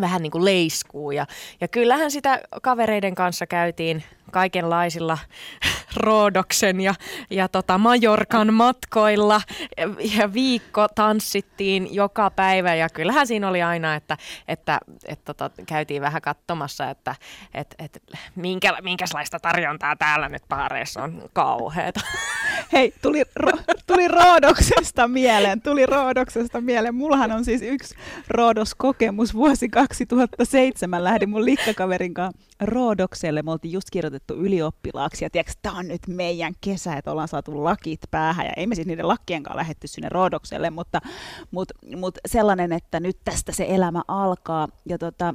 [0.00, 1.10] vähän niin kuin leiskuu.
[1.10, 1.26] Ja,
[1.60, 4.02] ja kyllähän sitä kavereiden kanssa käytiin
[4.32, 5.18] kaikenlaisilla
[5.96, 6.94] Roodoksen ja,
[7.30, 9.40] ja tota Majorkan matkoilla
[10.16, 14.16] ja, viikko tanssittiin joka päivä ja kyllähän siinä oli aina, että,
[14.48, 17.14] että, että tota, käytiin vähän katsomassa, että
[17.54, 18.02] et, et,
[18.36, 22.00] minkä, minkälaista tarjontaa täällä nyt paareissa on kauheata.
[22.72, 23.52] Hei, tuli, ro,
[23.86, 26.94] tuli Roodoksesta mieleen, tuli Roodoksesta mieleen.
[26.94, 27.94] Mullahan on siis yksi
[28.28, 31.04] Roodos-kokemus vuosi 2007.
[31.04, 33.42] Lähdin mun likkakaverin kanssa Roodokselle.
[33.42, 37.64] Me oltiin just kirjoitettu ylioppilaaksi ja tiedätkö, tämä on nyt meidän kesä, että ollaan saatu
[37.64, 41.00] lakit päähän ja ei me siis niiden lakkien kanssa lähetty sinne Roodokselle, mutta,
[41.50, 45.34] mutta, mutta sellainen, että nyt tästä se elämä alkaa ja tota,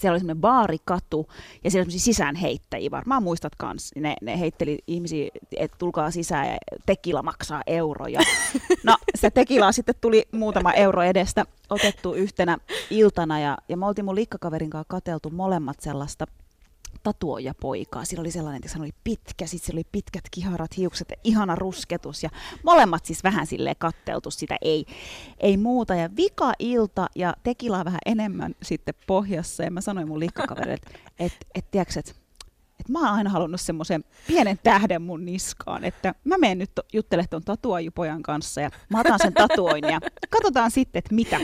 [0.00, 1.28] siellä oli semmoinen baarikatu
[1.64, 3.90] ja siellä oli sisäänheittäjiä, varmaan muistat kans.
[3.96, 8.20] Ne, ne heitteli ihmisiä, että tulkaa sisään ja tekila maksaa euroja.
[8.84, 12.58] No se tekila sitten tuli muutama euro edestä otettu yhtenä
[12.90, 16.26] iltana ja, ja me oltiin mun likkakaverin kanssa kateltu molemmat sellaista
[17.02, 18.04] tatuoja poikaa.
[18.04, 21.54] Sillä oli sellainen, että hän oli pitkä, sitten sillä oli pitkät kiharat, hiukset ja ihana
[21.54, 22.22] rusketus.
[22.22, 22.30] Ja
[22.62, 24.86] molemmat siis vähän sille katteltu sitä, ei,
[25.40, 25.94] ei muuta.
[25.94, 29.62] Ja vika ilta ja tekilaa vähän enemmän sitten pohjassa.
[29.62, 31.64] Ja mä sanoin mun liikkakaverille, että et, et,
[31.96, 32.16] et,
[32.80, 37.28] että mä oon aina halunnut semmoisen pienen tähden mun niskaan, että mä menen nyt juttelemaan
[37.30, 41.40] tuon tatuajupojan kanssa ja mä otan sen tatuoin ja katsotaan sitten, että mitä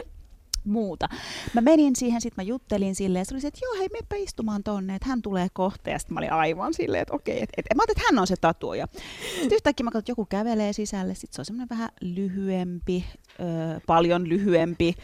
[0.64, 1.09] muuta.
[1.55, 4.16] Mä menin siihen, sitten mä juttelin silleen, ja se oli se, että joo, hei, meppä
[4.16, 5.90] istumaan tonne, että hän tulee kohta.
[5.90, 8.37] Ja sitten mä olin aivan silleen, että okei, että, että, mä että hän on se
[8.40, 8.88] tatuoja.
[9.35, 13.05] Sitten yhtäkkiä mä katsoin, että joku kävelee sisälle, sitten se on semmoinen vähän lyhyempi,
[13.40, 14.94] ö, paljon lyhyempi,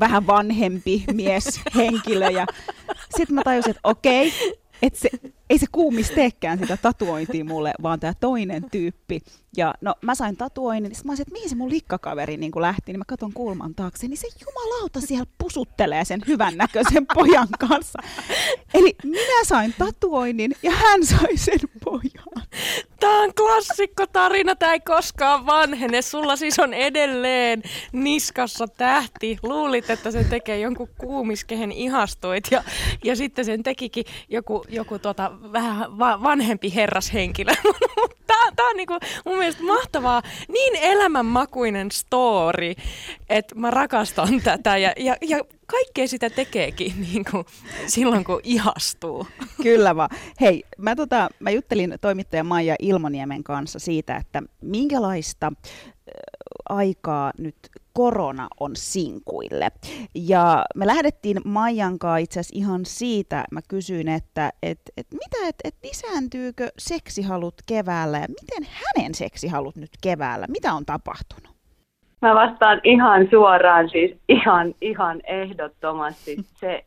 [0.00, 2.30] vähän vanhempi mies, henkilö.
[2.30, 2.46] Ja
[3.16, 4.32] sitten mä tajusin, että okei,
[4.82, 5.10] että se,
[5.50, 9.20] ei se kuumis teekään sitä tatuointia mulle, vaan tämä toinen tyyppi.
[9.56, 12.92] Ja no mä sain tatuoinnin, niin mä olisin, että mihin se mun likkakaveri niin lähti,
[12.92, 17.98] niin mä katson kulman taakse, niin se jumalauta siellä pusuttelee sen hyvän näköisen pojan kanssa.
[18.74, 22.46] Eli minä sain tatuoinnin ja hän sai sen pojan.
[23.00, 26.02] Tämä on klassikkotarina, tämä ei koskaan vanhene.
[26.02, 29.38] Sulla siis on edelleen niskassa tähti.
[29.42, 32.64] Luulit, että se tekee jonkun kuumiskehen ihastuit ja,
[33.04, 37.52] ja sitten sen tekikin joku, joku tota, vähän va- vanhempi herrashenkilö.
[38.26, 38.94] Tämä, tämä on niinku
[39.24, 42.74] mun mielestä mahtavaa, niin elämänmakuinen story,
[43.28, 47.44] että mä rakastan tätä ja, ja, ja kaikkea sitä tekeekin niin kuin
[47.86, 49.26] silloin, kun ihastuu.
[49.62, 50.10] Kyllä vaan.
[50.40, 55.52] Hei, mä, tota, mä juttelin toimittaja Maija Ilmoniemen kanssa siitä, että minkälaista
[56.68, 57.56] aikaa nyt
[57.94, 59.68] korona on sinkuille.
[60.14, 65.56] Ja me lähdettiin Maijankaan itse asiassa ihan siitä, mä kysyin, että et, et mitä, et,
[65.64, 71.54] et lisääntyykö seksihalut keväällä ja miten hänen seksihalut nyt keväällä, mitä on tapahtunut?
[72.22, 76.36] Mä vastaan ihan suoraan, siis ihan, ihan ehdottomasti.
[76.54, 76.84] Se,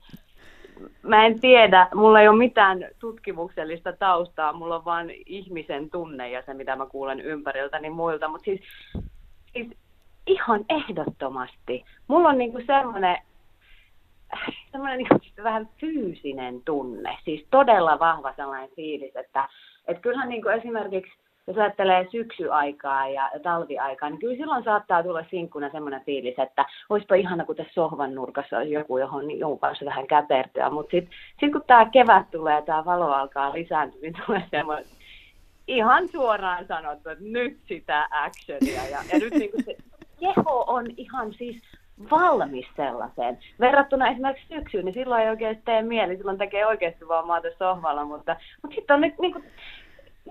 [1.02, 6.44] mä en tiedä, mulla ei ole mitään tutkimuksellista taustaa, mulla on vain ihmisen tunne ja
[6.46, 8.62] se, mitä mä kuulen ympäriltäni muilta, mutta siis,
[9.54, 9.68] siis
[10.28, 11.86] ihan ehdottomasti.
[12.08, 13.18] Mulla on niinku semmoinen
[14.72, 19.50] semmoinen niinku vähän fyysinen tunne, siis todella vahva sellainen fiilis, että
[19.88, 21.12] et kyllähän niinku esimerkiksi
[21.48, 27.16] jos ajattelee syksyaikaa ja talviaikaa, niin kyllä silloin saattaa tulla sinkkuna semmoinen fiilis, että olisipa
[27.16, 30.70] ihana, kun tässä sohvan nurkassa olisi joku, johon niin kanssa vähän käpertyä.
[30.70, 34.86] Mutta sitten sit kun tämä kevät tulee, tämä valo alkaa lisääntyä, niin tulee semmoinen
[35.68, 38.84] ihan suoraan sanottu, että nyt sitä actionia.
[38.92, 39.76] Ja, ja nyt niin se
[40.20, 41.62] keho on ihan siis
[42.12, 43.38] valmis sellaiseen.
[43.60, 48.06] Verrattuna esimerkiksi syksyyn, niin silloin ei oikeasti tee mieli, silloin tekee oikeasti vaan maata sohvalla,
[48.06, 49.44] mutta, mutta sitten on nyt niin kuin,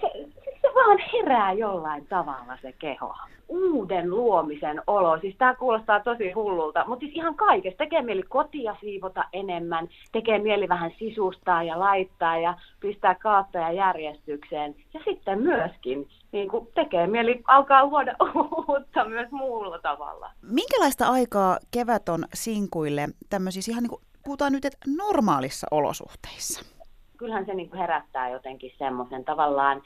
[0.00, 0.28] se,
[0.62, 3.14] se vaan herää jollain tavalla se keho.
[3.48, 5.18] Uuden luomisen olo.
[5.20, 7.78] Siis tämä kuulostaa tosi hullulta, mutta siis ihan kaikesta.
[7.78, 14.74] Tekee mieli kotia siivota enemmän, tekee mieli vähän sisustaa ja laittaa ja pistää kaattoja järjestykseen.
[14.94, 18.16] Ja sitten myöskin niin kuin tekee mieli alkaa luoda
[18.68, 20.30] uutta myös muulla tavalla.
[20.42, 26.75] Minkälaista aikaa kevät on sinkuille tämmöisissä ihan niin kuin, puhutaan nyt, että normaalissa olosuhteissa?
[27.16, 29.82] Kyllähän se niin kuin herättää jotenkin semmoisen tavallaan,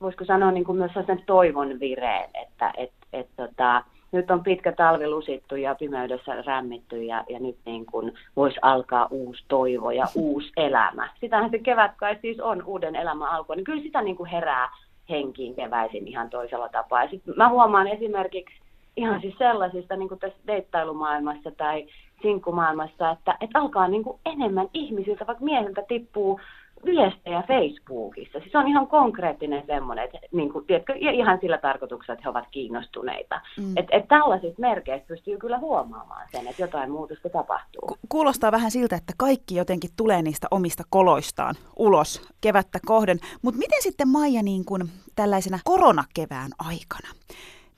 [0.00, 4.72] voisiko sanoa niin kuin myös sellaisen toivon vireen, että et, et, tota, nyt on pitkä
[4.72, 10.06] talvi lusittu ja pimeydessä rämmitty ja, ja nyt niin kuin voisi alkaa uusi toivo ja
[10.14, 11.08] uusi elämä.
[11.20, 14.68] Sitähän se kevät kai siis on uuden elämän alku, niin kyllä sitä niin kuin herää
[15.10, 17.02] henkiin keväisin ihan toisella tapaa.
[17.02, 18.54] Ja sit mä huomaan esimerkiksi
[18.96, 21.86] ihan siis sellaisista niin kuin tässä deittailumaailmassa tai
[22.22, 26.40] sinkkumaailmassa, että, että alkaa niin kuin enemmän ihmisiltä, vaikka miehiltä tippuu
[26.84, 28.40] viestejä Facebookissa.
[28.40, 32.44] Siis on ihan konkreettinen semmoinen, että niin kuin, tiedätkö, ihan sillä tarkoituksella, että he ovat
[32.50, 33.40] kiinnostuneita.
[33.58, 33.76] Mm.
[33.76, 37.82] Että et tällaisista merkeistä pystyy kyllä huomaamaan sen, että jotain muutosta tapahtuu.
[37.88, 43.18] Ku- kuulostaa vähän siltä, että kaikki jotenkin tulee niistä omista koloistaan ulos kevättä kohden.
[43.42, 44.82] Mutta miten sitten Maija niin kuin
[45.16, 47.08] tällaisena koronakevään aikana?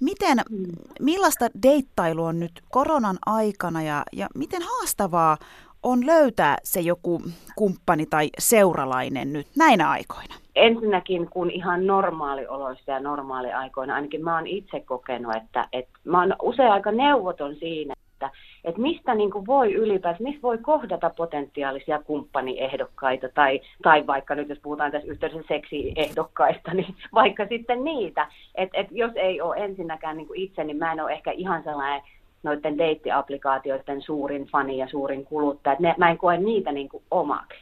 [0.00, 0.66] Miten, mm.
[1.00, 5.36] millaista deittailu on nyt koronan aikana ja, ja miten haastavaa
[5.82, 7.22] on löytää se joku
[7.56, 10.34] kumppani tai seuralainen nyt näinä aikoina?
[10.54, 16.34] Ensinnäkin kun ihan normaalioloissa ja normaaliaikoina, ainakin mä oon itse kokenut, että, että mä oon
[16.42, 18.30] usein aika neuvoton siinä, että,
[18.64, 24.48] että mistä niin kuin voi ylipäätään, mistä voi kohdata potentiaalisia kumppaniehdokkaita tai, tai vaikka nyt
[24.48, 28.26] jos puhutaan tässä yhteydessä seksiehdokkaista, niin vaikka sitten niitä.
[28.54, 31.62] Että et jos ei ole ensinnäkään niin kuin itse, niin mä en ole ehkä ihan
[31.62, 32.02] sellainen
[32.42, 35.76] noiden deittiapplikaatioiden suurin fani ja suurin kuluttaja.
[35.78, 37.58] Ne, mä en koe niitä niin kuin omaksi.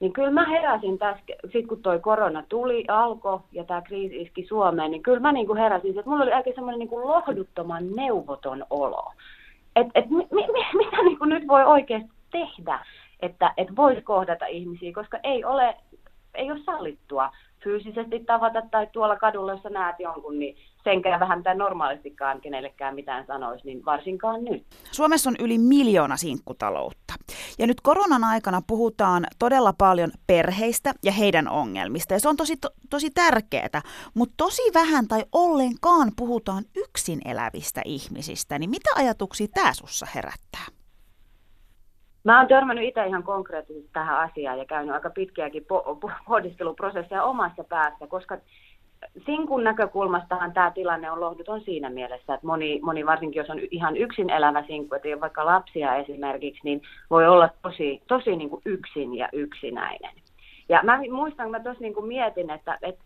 [0.00, 4.46] Niin kyllä mä heräsin tässä, sit kun toi korona tuli, alkoi ja tämä kriisi iski
[4.46, 7.90] Suomeen, niin kyllä mä niin kuin heräsin, että mulla oli aika semmoinen niin kuin lohduttoman
[7.96, 9.12] neuvoton olo
[9.80, 10.46] että et, mi, mi,
[10.84, 12.86] mitä niin kuin nyt voi oikeasti tehdä,
[13.20, 15.76] että et voisi kohdata ihmisiä, koska ei ole,
[16.34, 17.30] ei ole sallittua
[17.64, 23.26] fyysisesti tavata tai tuolla kadulla, jos näet jonkun, niin senkään vähän mitä normaalistikaan kenellekään mitään
[23.26, 24.66] sanoisi, niin varsinkaan nyt.
[24.90, 27.07] Suomessa on yli miljoona sinkkutaloutta.
[27.58, 32.14] Ja nyt koronan aikana puhutaan todella paljon perheistä ja heidän ongelmista.
[32.14, 33.82] Ja se on tosi, to, tosi tärkeää,
[34.14, 38.58] mutta tosi vähän tai ollenkaan puhutaan yksin elävistä ihmisistä.
[38.58, 40.66] Niin mitä ajatuksia tämä sussa herättää?
[42.24, 45.66] Mä oon törmännyt itse ihan konkreettisesti tähän asiaan ja käynyt aika pitkiäkin
[46.26, 48.38] pohdiskeluprosesseja omassa päässä, koska
[49.26, 53.96] Sinkun näkökulmastahan tämä tilanne on lohduton siinä mielessä, että moni, moni varsinkin jos on ihan
[53.96, 58.50] yksin elävä sinkku, että ei ole vaikka lapsia esimerkiksi, niin voi olla tosi, tosi niin
[58.50, 60.14] kuin yksin ja yksinäinen.
[60.68, 63.04] Ja mä muistan, kun mä tuossa niin mietin, että, että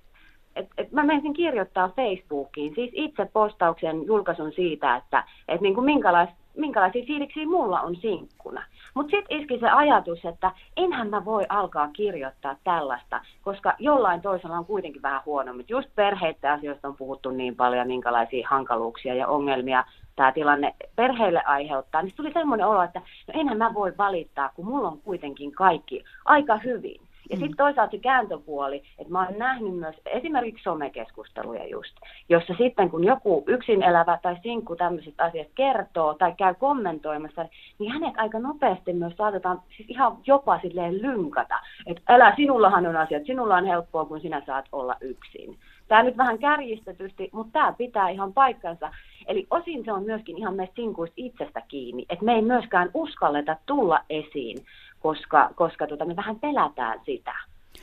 [0.56, 5.84] et, et mä menisin kirjoittaa Facebookiin, siis itse postauksen julkaisun siitä, että et niin kuin
[5.84, 8.64] minkälaista minkälaisia fiiliksiä mulla on sinkkuna.
[8.94, 14.58] Mutta sitten iski se ajatus, että enhän mä voi alkaa kirjoittaa tällaista, koska jollain toisella
[14.58, 15.66] on kuitenkin vähän huonommin.
[15.68, 19.84] Just perheiden asioista on puhuttu niin paljon, minkälaisia hankaluuksia ja ongelmia
[20.16, 22.02] tämä tilanne perheelle aiheuttaa.
[22.02, 26.04] Niin tuli semmoinen olo, että no enhän mä voi valittaa, kun mulla on kuitenkin kaikki
[26.24, 27.00] aika hyvin.
[27.30, 31.96] Ja sitten toisaalta se kääntöpuoli, että mä oon nähnyt myös esimerkiksi somekeskusteluja just,
[32.28, 37.46] jossa sitten kun joku yksin elävä tai sinkku tämmöisistä asioista kertoo tai käy kommentoimassa,
[37.78, 42.96] niin hänet aika nopeasti myös saatetaan siis ihan jopa silleen lynkata, että älä, sinullahan on
[42.96, 45.58] asiat, sinulla on helppoa, kun sinä saat olla yksin.
[45.88, 48.90] Tämä nyt vähän kärjistetysti, mutta tämä pitää ihan paikkansa.
[49.26, 53.56] Eli osin se on myöskin ihan meistä sinkuista itsestä kiinni, että me ei myöskään uskalleta
[53.66, 54.58] tulla esiin
[55.02, 57.34] koska, koska tota, me vähän pelätään sitä.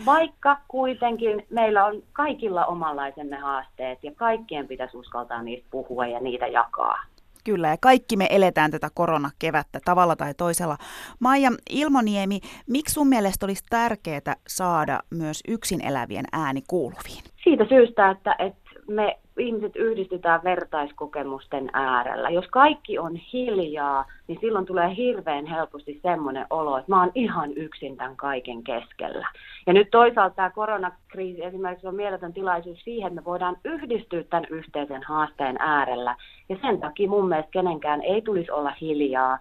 [0.06, 6.48] Vaikka kuitenkin meillä on kaikilla omanlaisemme haasteet ja kaikkien pitäisi uskaltaa niistä puhua ja niitä
[6.48, 7.00] jakaa.
[7.44, 10.78] Kyllä, ja kaikki me eletään tätä koronakevättä tavalla tai toisella.
[11.20, 17.24] Maija Ilmoniemi, miksi sun mielestä olisi tärkeää saada myös yksin elävien ääni kuuluviin?
[17.44, 22.30] Siitä syystä, että, että me ihmiset yhdistetään vertaiskokemusten äärellä.
[22.30, 27.54] Jos kaikki on hiljaa, niin silloin tulee hirveän helposti semmoinen olo, että mä oon ihan
[27.54, 29.28] yksin tämän kaiken keskellä.
[29.68, 34.48] Ja nyt toisaalta tämä koronakriisi esimerkiksi on mieletön tilaisuus siihen, että me voidaan yhdistyä tämän
[34.50, 36.16] yhteisen haasteen äärellä.
[36.50, 39.40] Ja sen takia mun mielestä kenenkään ei tulisi olla hiljaa,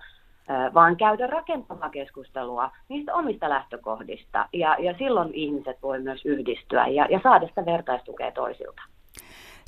[0.75, 4.49] vaan käydä rakentavaa keskustelua niistä omista lähtökohdista.
[4.53, 8.83] Ja, ja silloin ihmiset voi myös yhdistyä ja, ja saada sitä vertaistukea toisilta.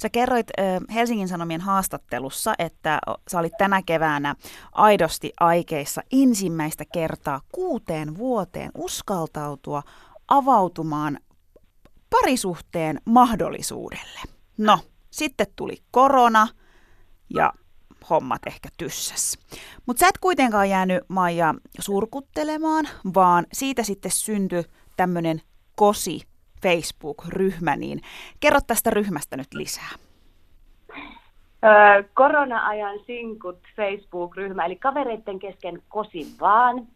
[0.03, 0.47] Sä kerroit
[0.95, 2.99] Helsingin Sanomien haastattelussa, että
[3.31, 4.37] sä olit tänä keväänä
[4.73, 9.83] aidosti aikeissa ensimmäistä kertaa kuuteen vuoteen uskaltautua
[10.29, 11.19] avautumaan
[12.11, 14.21] parisuhteen mahdollisuudelle.
[14.59, 14.79] No,
[15.11, 16.49] sitten tuli korona
[17.35, 17.53] ja
[18.11, 19.39] hommat ehkä tyssäs.
[19.87, 24.65] Mutta sä et kuitenkaan jäänyt Maija surkuttelemaan, vaan siitä sitten syntyi
[24.97, 25.43] tämmöinen
[25.77, 26.30] kosi
[26.63, 28.01] Facebook-ryhmä, niin
[28.41, 29.91] kerro tästä ryhmästä nyt lisää.
[32.15, 36.87] Korona-ajan sinkut Facebook-ryhmä, eli kavereiden kesken kosin vaan.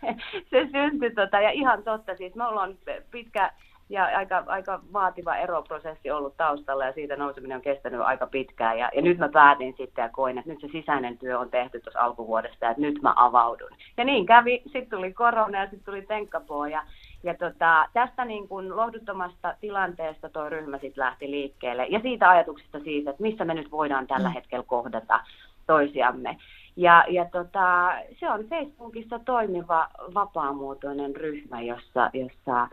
[0.00, 0.16] se,
[0.50, 2.74] se syntyi tota, ja ihan totta, siis me ollaan
[3.10, 3.52] pitkä
[3.88, 8.78] ja aika, aika vaativa eroprosessi ollut taustalla ja siitä nouseminen on kestänyt aika pitkään.
[8.78, 11.80] Ja, ja nyt mä päätin sitten ja koin, että nyt se sisäinen työ on tehty
[11.80, 13.70] tuossa alkuvuodesta, että nyt mä avaudun.
[13.96, 16.82] Ja niin kävi, sitten tuli korona ja sitten tuli tenkkapoo ja
[17.22, 21.86] ja tota, tästä niin kuin lohduttomasta tilanteesta tuo ryhmä sitten lähti liikkeelle.
[21.86, 24.34] Ja siitä ajatuksesta siitä, että missä me nyt voidaan tällä mm.
[24.34, 25.20] hetkellä kohdata
[25.66, 26.36] toisiamme.
[26.76, 32.68] Ja, ja tota, se on Facebookissa toimiva vapaamuotoinen ryhmä, jossa, jossa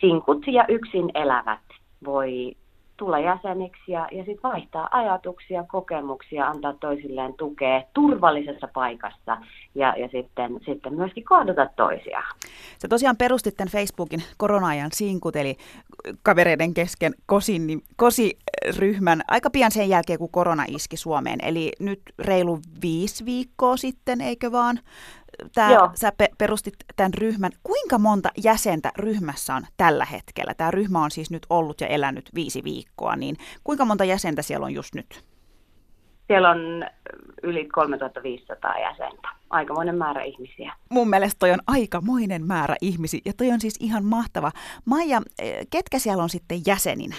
[0.00, 1.60] sinkut ja yksin elävät
[2.04, 2.56] voi
[3.00, 9.36] tulla jäseniksi ja, ja sitten vaihtaa ajatuksia, kokemuksia, antaa toisilleen tukea turvallisessa paikassa
[9.74, 12.22] ja, ja sitten, sitten myöskin kohdata toisia.
[12.78, 15.56] Sä tosiaan perustit tämän Facebookin korona-ajan sinkut, eli
[16.22, 21.38] kavereiden kesken kosin, kosiryhmän aika pian sen jälkeen, kun korona iski Suomeen.
[21.42, 24.80] Eli nyt reilu viisi viikkoa sitten, eikö vaan?
[25.54, 27.52] Tää, sä pe- perustit tämän ryhmän.
[27.62, 30.54] Kuinka monta jäsentä ryhmässä on tällä hetkellä?
[30.54, 34.66] Tämä ryhmä on siis nyt ollut ja elänyt viisi viikkoa, niin kuinka monta jäsentä siellä
[34.66, 35.24] on just nyt?
[36.30, 36.86] Siellä on
[37.42, 39.28] yli 3500 jäsentä.
[39.50, 40.72] Aikamoinen määrä ihmisiä.
[40.88, 44.52] Mun mielestä toi on aikamoinen määrä ihmisiä ja toi on siis ihan mahtava.
[44.84, 47.16] Maija, eh, ketkä siellä on sitten jäseninä?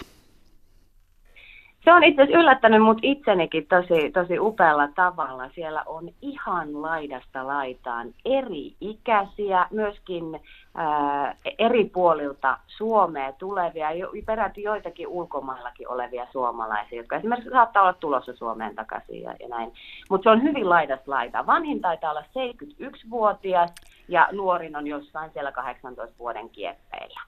[1.83, 5.49] Se on itse asiassa yllättänyt mut itsenikin tosi, tosi upealla tavalla.
[5.55, 10.39] Siellä on ihan laidasta laitaan eri ikäisiä, myöskin
[10.75, 17.93] ää, eri puolilta Suomea tulevia, jo, peräti joitakin ulkomaillakin olevia suomalaisia, jotka esimerkiksi saattaa olla
[17.93, 19.73] tulossa Suomeen takaisin ja, ja näin.
[20.09, 21.45] Mutta se on hyvin laidasta laitaa.
[21.45, 23.71] Vanhin taitaa olla 71-vuotias
[24.07, 27.21] ja nuorin on jossain siellä 18 vuoden kieppeillä.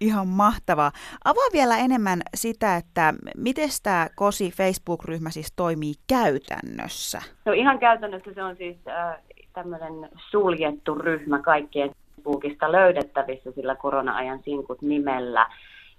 [0.00, 0.92] Ihan mahtavaa.
[1.24, 7.22] Avaa vielä enemmän sitä, että miten tämä KOSI Facebook-ryhmä siis toimii käytännössä?
[7.44, 9.18] No ihan käytännössä se on siis äh,
[9.52, 11.90] tämmöinen suljettu ryhmä kaikkien
[12.26, 15.46] Facebookista löydettävissä sillä korona-ajan sinkut nimellä.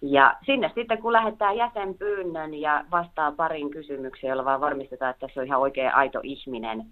[0.01, 5.39] Ja sinne sitten kun lähettää jäsenpyynnön ja vastaa parin kysymykseen, jolla vaan varmistetaan, että se
[5.39, 6.85] on ihan oikea aito ihminen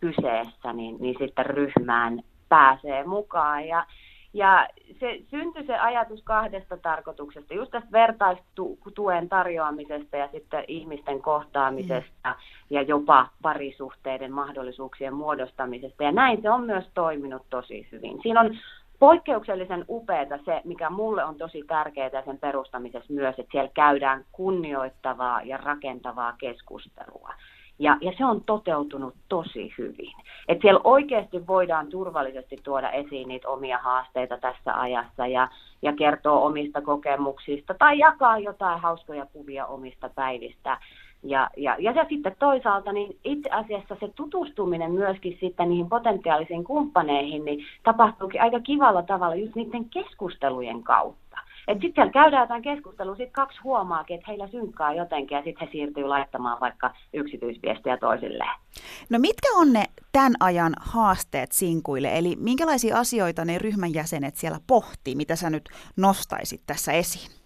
[0.00, 3.66] kyseessä, niin, niin sitten ryhmään pääsee mukaan.
[3.68, 3.86] Ja
[4.36, 4.68] ja
[5.00, 12.34] se syntyi se ajatus kahdesta tarkoituksesta, just tästä vertaistuen tarjoamisesta ja sitten ihmisten kohtaamisesta mm.
[12.70, 16.04] ja jopa parisuhteiden mahdollisuuksien muodostamisesta.
[16.04, 18.22] Ja näin se on myös toiminut tosi hyvin.
[18.22, 18.56] Siinä on
[18.98, 25.42] poikkeuksellisen upeata se, mikä mulle on tosi tärkeää sen perustamisessa myös, että siellä käydään kunnioittavaa
[25.42, 27.34] ja rakentavaa keskustelua.
[27.78, 30.12] Ja, ja se on toteutunut tosi hyvin.
[30.48, 35.48] Et siellä oikeasti voidaan turvallisesti tuoda esiin niitä omia haasteita tässä ajassa ja,
[35.82, 40.78] ja kertoa omista kokemuksista tai jakaa jotain hauskoja kuvia omista päivistä.
[41.22, 46.64] Ja, ja, ja, ja sitten toisaalta niin itse asiassa se tutustuminen myöskin sitten niihin potentiaalisiin
[46.64, 51.38] kumppaneihin niin tapahtuukin aika kivalla tavalla just niiden keskustelujen kautta.
[51.68, 55.68] Että sitten siellä käydään jotain keskustelua, sitten kaksi huomaakin, että heillä synkkaa jotenkin ja sitten
[55.68, 58.50] he siirtyy laittamaan vaikka yksityisviestiä toisilleen.
[59.10, 62.18] No mitkä on ne tämän ajan haasteet sinkuille?
[62.18, 67.45] Eli minkälaisia asioita ne ryhmän jäsenet siellä pohtii, mitä sä nyt nostaisit tässä esiin?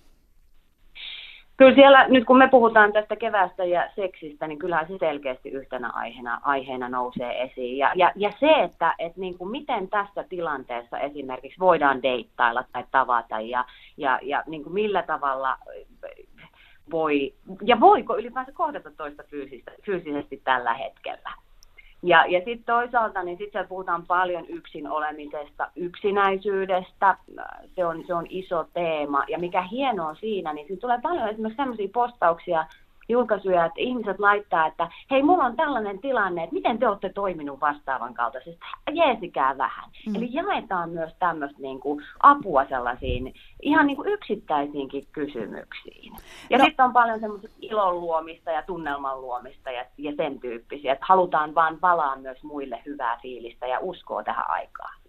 [1.60, 5.90] Kyllä siellä, nyt kun me puhutaan tästä kevästä ja seksistä, niin kyllähän se selkeästi yhtenä
[5.94, 7.78] aiheena, aiheena nousee esiin.
[7.78, 12.84] Ja, ja, ja se, että et niin kuin miten tässä tilanteessa esimerkiksi voidaan deittailla tai
[12.90, 13.64] tavata ja,
[13.96, 15.56] ja, ja niin kuin millä tavalla
[16.90, 17.34] voi,
[17.64, 21.30] ja voiko ylipäänsä kohdata toista fyysistä, fyysisesti tällä hetkellä.
[22.02, 27.16] Ja, ja sitten toisaalta, niin sitten puhutaan paljon yksin olemisesta, yksinäisyydestä,
[27.74, 29.24] se on, se on iso teema.
[29.28, 32.66] Ja mikä hienoa siinä, niin siinä tulee paljon esimerkiksi sellaisia postauksia,
[33.10, 37.60] julkaisuja, että ihmiset laittaa, että hei, mulla on tällainen tilanne, että miten te olette toiminut
[37.60, 38.60] vastaavan kaltaisesti,
[38.92, 39.90] jeesikää vähän.
[40.06, 40.14] Mm.
[40.16, 46.12] Eli jaetaan myös tämmöistä niin kuin apua sellaisiin ihan niin kuin yksittäisiinkin kysymyksiin.
[46.50, 46.64] Ja no.
[46.64, 51.54] sitten on paljon semmoista ilon luomista ja tunnelman luomista ja, ja sen tyyppisiä, että halutaan
[51.54, 54.99] vaan valaa myös muille hyvää fiilistä ja uskoa tähän aikaan.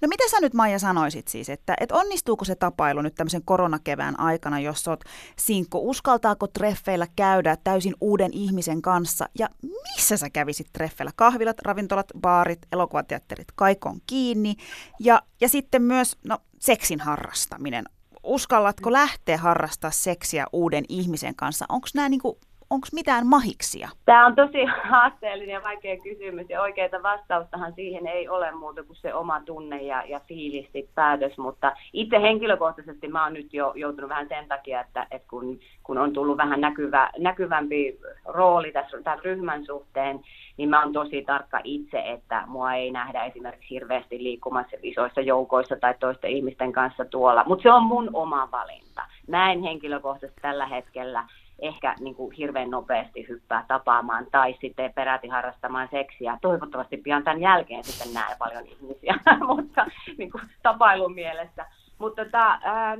[0.00, 4.20] No mitä sä nyt Maija sanoisit siis, että, että onnistuuko se tapailu nyt tämmöisen koronakevään
[4.20, 5.04] aikana, jos oot
[5.38, 11.12] sinkku, uskaltaako treffeillä käydä täysin uuden ihmisen kanssa ja missä sä kävisit treffeillä?
[11.16, 14.56] Kahvilat, ravintolat, baarit, elokuvateatterit, kaikki on kiinni
[15.00, 17.84] ja, ja sitten myös no, seksin harrastaminen.
[18.22, 21.66] Uskallatko lähteä harrastaa seksiä uuden ihmisen kanssa?
[21.68, 22.38] Onko nämä niinku
[22.70, 23.88] onko mitään mahiksia?
[24.04, 28.96] Tämä on tosi haasteellinen ja vaikea kysymys ja oikeita vastaustahan siihen ei ole muuta kuin
[28.96, 34.10] se oma tunne ja, ja fiilisti päätös, mutta itse henkilökohtaisesti mä oon nyt jo joutunut
[34.10, 39.24] vähän sen takia, että, että kun, kun on tullut vähän näkyvä, näkyvämpi rooli tässä tämän
[39.24, 40.20] ryhmän suhteen,
[40.56, 45.76] niin mä oon tosi tarkka itse, että mua ei nähdä esimerkiksi hirveästi liikkumassa isoissa joukoissa
[45.76, 49.04] tai toisten ihmisten kanssa tuolla, mutta se on mun oma valinta.
[49.28, 51.24] Mä en henkilökohtaisesti tällä hetkellä
[51.62, 56.38] ehkä niin kuin hirveän nopeasti hyppää tapaamaan tai sitten peräti harrastamaan seksiä.
[56.40, 59.14] Toivottavasti pian tämän jälkeen sitten näe paljon ihmisiä,
[59.54, 59.86] mutta
[60.18, 61.66] niin kuin tapailun mielessä.
[61.98, 62.98] Mutta tota, ää,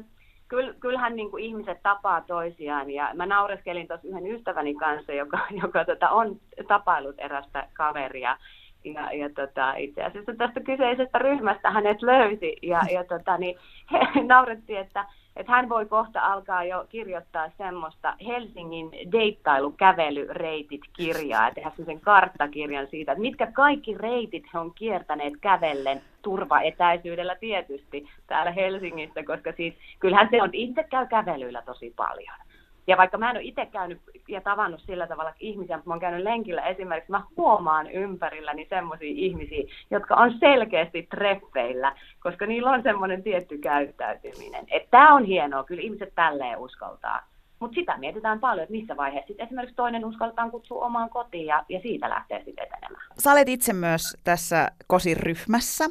[0.81, 5.85] kyllähän niin kuin ihmiset tapaa toisiaan ja mä naureskelin tuossa yhden ystäväni kanssa, joka, joka
[5.85, 8.37] tota, on tapailut erästä kaveria
[8.85, 13.59] ja, ja tota, itse asiassa tästä kyseisestä ryhmästä hänet löysi ja, ja tota, niin,
[13.93, 15.05] he naurettiin, että
[15.37, 22.87] että hän voi kohta alkaa jo kirjoittaa semmoista Helsingin deittailukävelyreitit kirjaa ja tehdä sen karttakirjan
[22.91, 29.75] siitä, että mitkä kaikki reitit he on kiertäneet kävellen turvaetäisyydellä tietysti täällä Helsingissä, koska siis
[29.99, 32.50] kyllähän se on, itse käy kävelyillä tosi paljon.
[32.87, 36.01] Ja vaikka mä en ole itse käynyt ja tavannut sillä tavalla ihmisiä, mutta mä oon
[36.01, 42.83] käynyt lenkillä esimerkiksi, mä huomaan ympärilläni semmoisia ihmisiä, jotka on selkeästi treffeillä, koska niillä on
[42.83, 44.67] semmoinen tietty käyttäytyminen.
[44.91, 47.31] Tämä on hienoa, kyllä ihmiset tälleen uskaltaa.
[47.61, 51.65] Mutta sitä mietitään paljon, että missä vaiheessa sit esimerkiksi toinen uskaltaa kutsua omaan kotiin ja,
[51.69, 53.05] ja siitä lähtee sitten etenemään.
[53.19, 55.85] Sä olet itse myös tässä KOSin ryhmässä.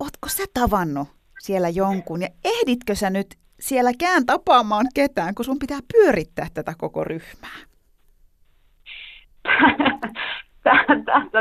[0.00, 1.08] Ootko sä tavannut
[1.38, 3.26] siellä jonkun ja ehditkö sä nyt
[3.60, 7.58] sielläkään tapaamaan ketään, kun sun pitää pyörittää tätä koko ryhmää?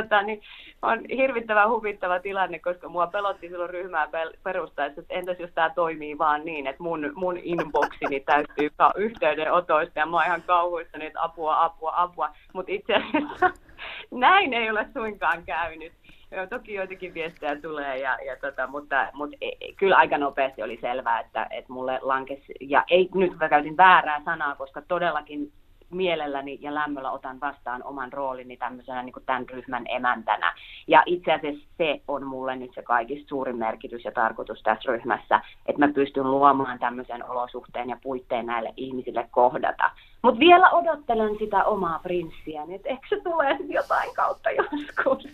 [0.09, 0.41] Tämä niin,
[0.81, 4.07] on hirvittävän huvittava tilanne, koska mua pelotti silloin ryhmää
[4.43, 10.05] perustaessa, että entäs jos tämä toimii vaan niin, että mun, mun inboxini täytyy yhteydenotoista ja
[10.05, 12.29] mä oon ihan kauhuissani, että apua, apua, apua.
[12.53, 13.51] Mutta itse asiassa
[14.11, 15.93] näin ei ole suinkaan käynyt.
[16.35, 20.63] Joo, toki joitakin viestejä tulee, ja, ja tota, mutta, mutta e, e, kyllä aika nopeasti
[20.63, 25.51] oli selvää, että, että mulle lankesi, ja ei nyt mä käytin väärää sanaa, koska todellakin
[25.93, 30.53] mielelläni ja lämmöllä otan vastaan oman roolini tämmöisenä niin kuin tämän ryhmän emäntänä.
[30.87, 35.41] Ja itse asiassa se on mulle nyt se kaikista suurin merkitys ja tarkoitus tässä ryhmässä,
[35.65, 39.91] että mä pystyn luomaan tämmöisen olosuhteen ja puitteen näille ihmisille kohdata.
[40.21, 45.27] Mutta vielä odottelen sitä omaa prinssiä, niin että ehkä se tulee jotain kautta joskus.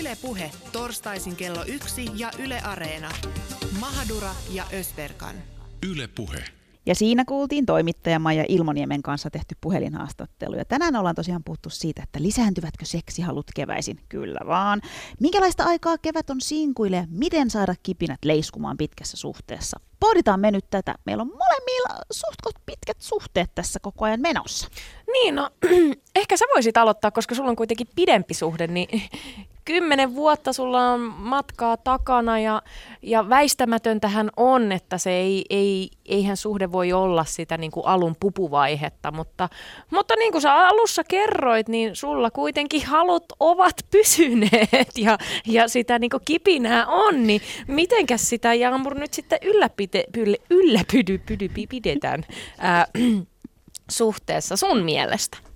[0.00, 3.08] Yle Puhe, torstaisin kello yksi ja Yle Areena.
[3.80, 5.34] Mahadura ja Ösberkan.
[5.90, 6.61] Yle Puhe.
[6.86, 10.56] Ja siinä kuultiin toimittaja Maija Ilmoniemen kanssa tehty puhelinhaastattelu.
[10.56, 14.00] Ja tänään ollaan tosiaan puhuttu siitä, että lisääntyvätkö seksihalut keväisin?
[14.08, 14.80] Kyllä vaan.
[15.20, 17.06] Minkälaista aikaa kevät on sinkuille?
[17.10, 19.80] Miten saada kipinät leiskumaan pitkässä suhteessa?
[20.00, 20.94] Pohditaan me nyt tätä.
[21.04, 24.68] Meillä on molemmilla suht pitkät suhteet tässä koko ajan menossa.
[25.12, 25.50] Niin, no
[26.20, 29.02] ehkä sä voisit aloittaa, koska sulla on kuitenkin pidempi suhde, niin
[29.64, 32.62] kymmenen vuotta sulla on matkaa takana ja,
[33.02, 38.16] ja väistämätöntähän on, että se ei, ei, eihän suhde voi olla sitä niin kuin alun
[38.20, 39.48] pupuvaihetta, mutta,
[39.90, 45.98] mutta niin kuin sä alussa kerroit, niin sulla kuitenkin halut ovat pysyneet ja, ja sitä
[45.98, 50.04] niin kuin kipinää on, niin mitenkäs sitä Jaamur nyt sitten ylläpite,
[50.50, 52.24] ylläpydy, pydy, pidetään
[52.58, 52.86] ää,
[53.90, 55.51] suhteessa sun mielestä?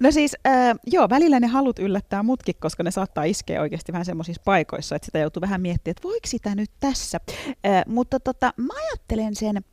[0.00, 4.04] No siis, äh, joo, välillä ne halut yllättää mutkin, koska ne saattaa iskeä oikeasti vähän
[4.04, 7.20] semmoisissa paikoissa, että sitä joutuu vähän miettimään, että voiko sitä nyt tässä.
[7.66, 9.64] Äh, mutta tota, mä ajattelen sen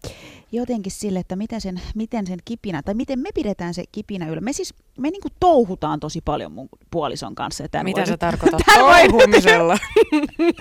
[0.52, 4.42] jotenkin sille, että miten sen, miten sen kipinä, tai miten me pidetään se kipinä yllä.
[4.42, 7.64] Me siis, me niinku touhutaan tosi paljon mun puolison kanssa.
[7.74, 9.78] Ja Mitä se nyt, tarkoittaa touhumisella?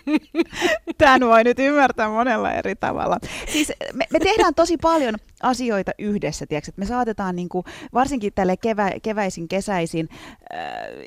[0.99, 3.19] Tämän voi nyt ymmärtää monella eri tavalla.
[3.53, 6.73] Siis me, me tehdään tosi paljon asioita yhdessä, tiedätkö?
[6.77, 7.65] me saatetaan niinku,
[7.95, 10.09] varsinkin tälle kevä, keväisin, kesäisin
[10.55, 10.61] äh,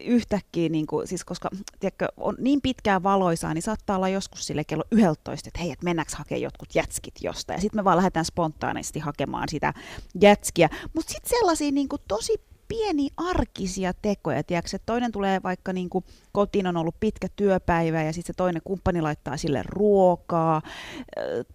[0.06, 1.50] yhtäkkiä, niinku, siis koska
[1.80, 5.84] tiedätkö, on niin pitkään valoisaa, niin saattaa olla joskus sille kello 11, että hei, että
[5.84, 7.58] mennäänkö hakemaan jotkut jätskit jostain.
[7.58, 8.26] Ja sitten me vaan lähdetään
[8.70, 9.74] spontaanisti hakemaan sitä
[10.22, 10.70] jätskiä.
[10.94, 16.06] Mutta sitten sellaisia niinku, tosi pieni arkisia tekoja, tiedätkö, että toinen tulee vaikka niin kuin
[16.32, 20.62] kotiin on ollut pitkä työpäivä ja sitten se toinen kumppani laittaa sille ruokaa,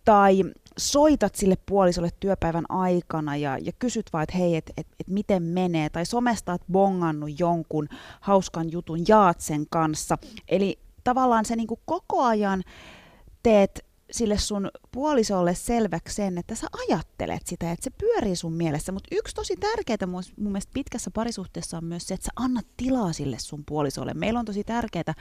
[0.05, 0.45] tai
[0.79, 5.43] soitat sille puolisolle työpäivän aikana ja, ja kysyt vaan, että hei, että et, et miten
[5.43, 7.89] menee, tai somesta oot bongannut jonkun
[8.21, 10.19] hauskan jutun, jaat sen kanssa.
[10.49, 12.63] Eli tavallaan se niin kuin koko ajan
[13.43, 13.85] teet
[14.15, 18.93] sille sun puolisolle selväksi sen, että sä ajattelet sitä, että se pyörii sun mielessä.
[18.93, 22.67] Mutta yksi tosi tärkeää mun, mun mielestä pitkässä parisuhteessa on myös se, että sä annat
[22.77, 24.15] tilaa sille sun puolisolle.
[24.15, 25.15] Meillä on tosi tärkeää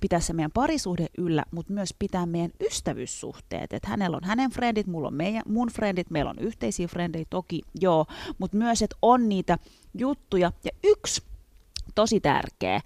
[0.00, 3.72] pitää se meidän parisuhde yllä, mutta myös pitää meidän ystävyyssuhteet.
[3.72, 7.62] Että hänellä on hänen frendit, mulla on meidän, mun frendit, meillä on yhteisiä frendejä toki,
[7.80, 8.06] joo,
[8.38, 9.58] mutta myös, että on niitä
[9.94, 10.52] juttuja.
[10.64, 11.22] Ja yksi
[11.94, 12.80] tosi tärkeä,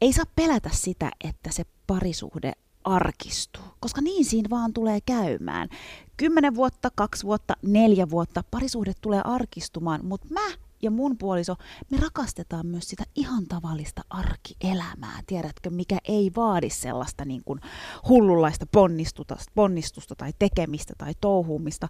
[0.00, 2.52] ei saa pelätä sitä, että se parisuhde
[2.84, 5.68] arkistuu, koska niin siinä vaan tulee käymään.
[6.16, 10.50] Kymmenen vuotta, kaksi vuotta, neljä vuotta parisuhde tulee arkistumaan, mutta mä
[10.82, 11.56] ja mun puoliso,
[11.90, 17.60] me rakastetaan myös sitä ihan tavallista arkielämää, tiedätkö, mikä ei vaadi sellaista niin kuin
[18.08, 21.88] hullunlaista ponnistusta, ponnistusta tai tekemistä tai touhuumista,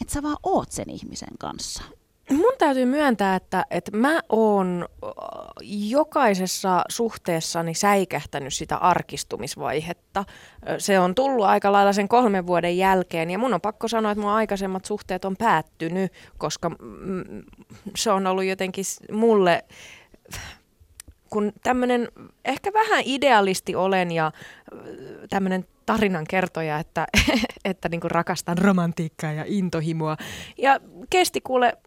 [0.00, 1.82] että sä vaan oot sen ihmisen kanssa.
[2.54, 4.88] Mun täytyy myöntää, että, että mä oon
[5.90, 10.24] jokaisessa suhteessani säikähtänyt sitä arkistumisvaihetta.
[10.78, 14.22] Se on tullut aika lailla sen kolmen vuoden jälkeen ja mun on pakko sanoa, että
[14.22, 16.70] mun aikaisemmat suhteet on päättynyt, koska
[17.96, 19.64] se on ollut jotenkin mulle
[21.30, 22.08] kun tämmöinen
[22.44, 24.32] ehkä vähän idealisti olen ja
[25.30, 27.06] tämmöinen tarinan kertoja, että,
[27.64, 30.16] että niin rakastan romantiikkaa ja intohimoa.
[30.58, 30.80] Ja
[31.10, 31.78] kesti kuule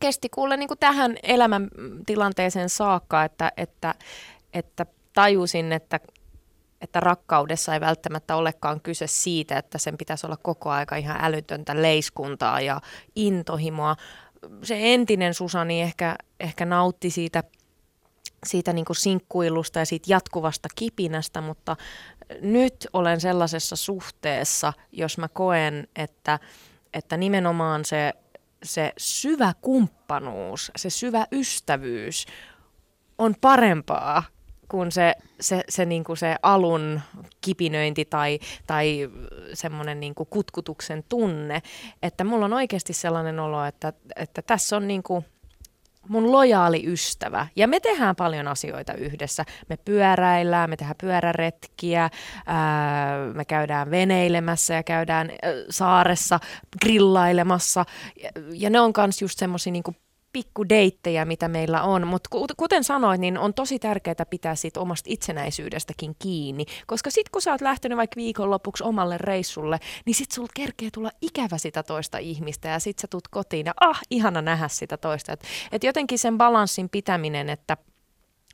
[0.00, 3.94] kesti kuule niin kuin tähän elämäntilanteeseen saakka, että, että,
[4.52, 6.00] että tajusin, että,
[6.80, 11.82] että rakkaudessa ei välttämättä olekaan kyse siitä, että sen pitäisi olla koko aika ihan älytöntä
[11.82, 12.80] leiskuntaa ja
[13.16, 13.96] intohimoa.
[14.62, 17.42] Se entinen Susani ehkä, ehkä nautti siitä,
[18.46, 21.76] siitä niin kuin sinkkuilusta ja siitä jatkuvasta kipinästä, mutta
[22.40, 26.38] nyt olen sellaisessa suhteessa, jos mä koen, että,
[26.94, 28.12] että nimenomaan se
[28.62, 32.26] se syvä kumppanuus, se syvä ystävyys
[33.18, 34.22] on parempaa
[34.68, 37.00] kuin se, se, se, niin kuin se alun
[37.40, 39.10] kipinöinti tai, tai
[39.54, 41.62] semmoinen niin kutkutuksen tunne.
[42.02, 45.24] Että mulla on oikeasti sellainen olo, että, että tässä on niin kuin
[46.08, 47.46] mun lojaali ystävä.
[47.56, 49.44] Ja me tehdään paljon asioita yhdessä.
[49.68, 52.10] Me pyöräillään, me tehdään pyöräretkiä,
[52.46, 56.40] ää, me käydään veneilemässä ja käydään ää, saaressa
[56.82, 57.84] grillailemassa.
[58.22, 59.94] Ja, ja ne on myös just semmoisia niinku
[60.32, 62.06] pikkudeittejä, mitä meillä on.
[62.06, 66.64] Mutta kuten sanoit, niin on tosi tärkeää pitää siitä omasta itsenäisyydestäkin kiinni.
[66.86, 71.10] Koska sitten kun sä oot lähtenyt vaikka viikonlopuksi omalle reissulle, niin sit sulla kerkee tulla
[71.22, 75.32] ikävä sitä toista ihmistä ja sit sä tuut kotiin ja ah, ihana nähdä sitä toista.
[75.32, 77.76] Että et jotenkin sen balanssin pitäminen, että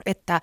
[0.06, 0.40] että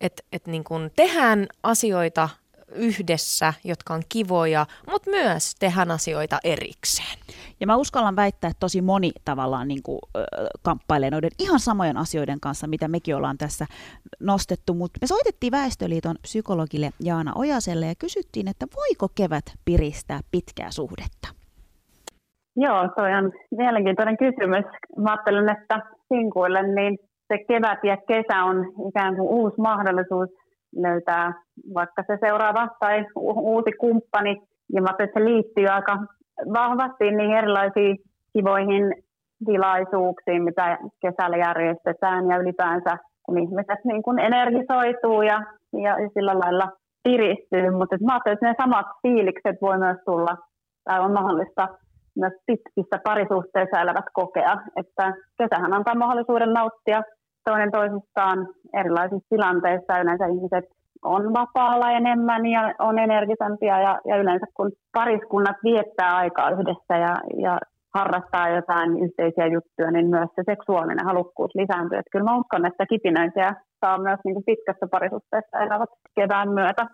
[0.00, 2.28] et, et niin kun tehdään asioita
[2.74, 7.18] yhdessä, jotka on kivoja, mutta myös tehdään asioita erikseen.
[7.60, 10.22] Ja mä uskallan väittää, että tosi moni tavallaan niin kuin, äh,
[10.62, 13.66] kamppailee noiden ihan samojen asioiden kanssa, mitä mekin ollaan tässä
[14.20, 14.74] nostettu.
[14.74, 21.28] Mutta me soitettiin Väestöliiton psykologille Jaana Ojaselle ja kysyttiin, että voiko kevät piristää pitkää suhdetta?
[22.56, 24.64] Joo, toi on mielenkiintoinen kysymys.
[24.98, 26.98] Mä ajattelen, että sinkuille niin
[27.28, 28.56] se kevät ja kesä on
[28.88, 30.28] ikään kuin uusi mahdollisuus
[30.76, 31.32] löytää
[31.74, 34.42] vaikka se seuraava tai uusi kumppani.
[34.72, 35.98] Ja mä että se liittyy aika
[36.52, 37.98] vahvasti niihin erilaisiin
[38.32, 38.94] kivoihin
[39.46, 45.42] tilaisuuksiin, mitä kesällä järjestetään ja ylipäänsä kun ihmiset niin kun energisoituu ja,
[45.72, 46.68] ja sillä lailla
[47.02, 47.70] piristyy.
[47.70, 50.36] Mutta mä ajattelin, että ne samat fiilikset voi myös tulla
[50.84, 51.68] tai on mahdollista
[52.16, 57.02] myös pitkissä parisuhteissa elävät kokea, että kesähän antaa mahdollisuuden nauttia
[57.44, 59.98] toinen toisistaan erilaisissa tilanteissa.
[59.98, 60.64] Yleensä ihmiset
[61.04, 67.16] on vapaalla enemmän ja on energisempia ja, ja yleensä kun pariskunnat viettää aikaa yhdessä ja,
[67.42, 67.58] ja
[67.94, 71.98] harrastaa jotain yhteisiä juttuja, niin myös se seksuaalinen halukkuus lisääntyy.
[71.98, 76.86] Että kyllä mä uskon, että kipinöintiä saa myös niin pitkässä parisuhteessa elävät kevään myötä.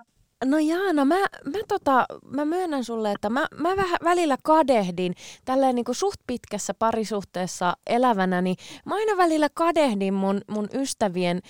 [0.45, 5.15] No Jaana, mä, mä, tota, mä myönnän sulle, että mä, mä vähän välillä kadehdin
[5.45, 11.41] tälleen niin kuin suht pitkässä parisuhteessa elävänä, niin mä aina välillä kadehdin mun, mun ystävien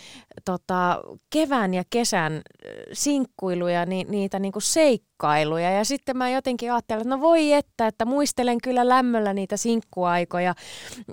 [0.44, 2.40] tota, kevään ja kesän
[2.92, 5.70] sinkkuiluja, ni, niitä niin kuin seikkailuja.
[5.70, 10.54] Ja sitten mä jotenkin ajattelin, että no voi että, että muistelen kyllä lämmöllä niitä sinkkuaikoja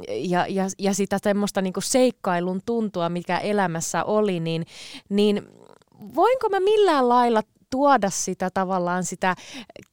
[0.09, 4.65] ja, ja, ja sitä semmoista niin kuin seikkailun tuntua, mikä elämässä oli, niin,
[5.09, 5.41] niin
[6.15, 7.41] voinko mä millään lailla
[7.76, 9.32] tuoda sitä tavallaan sitä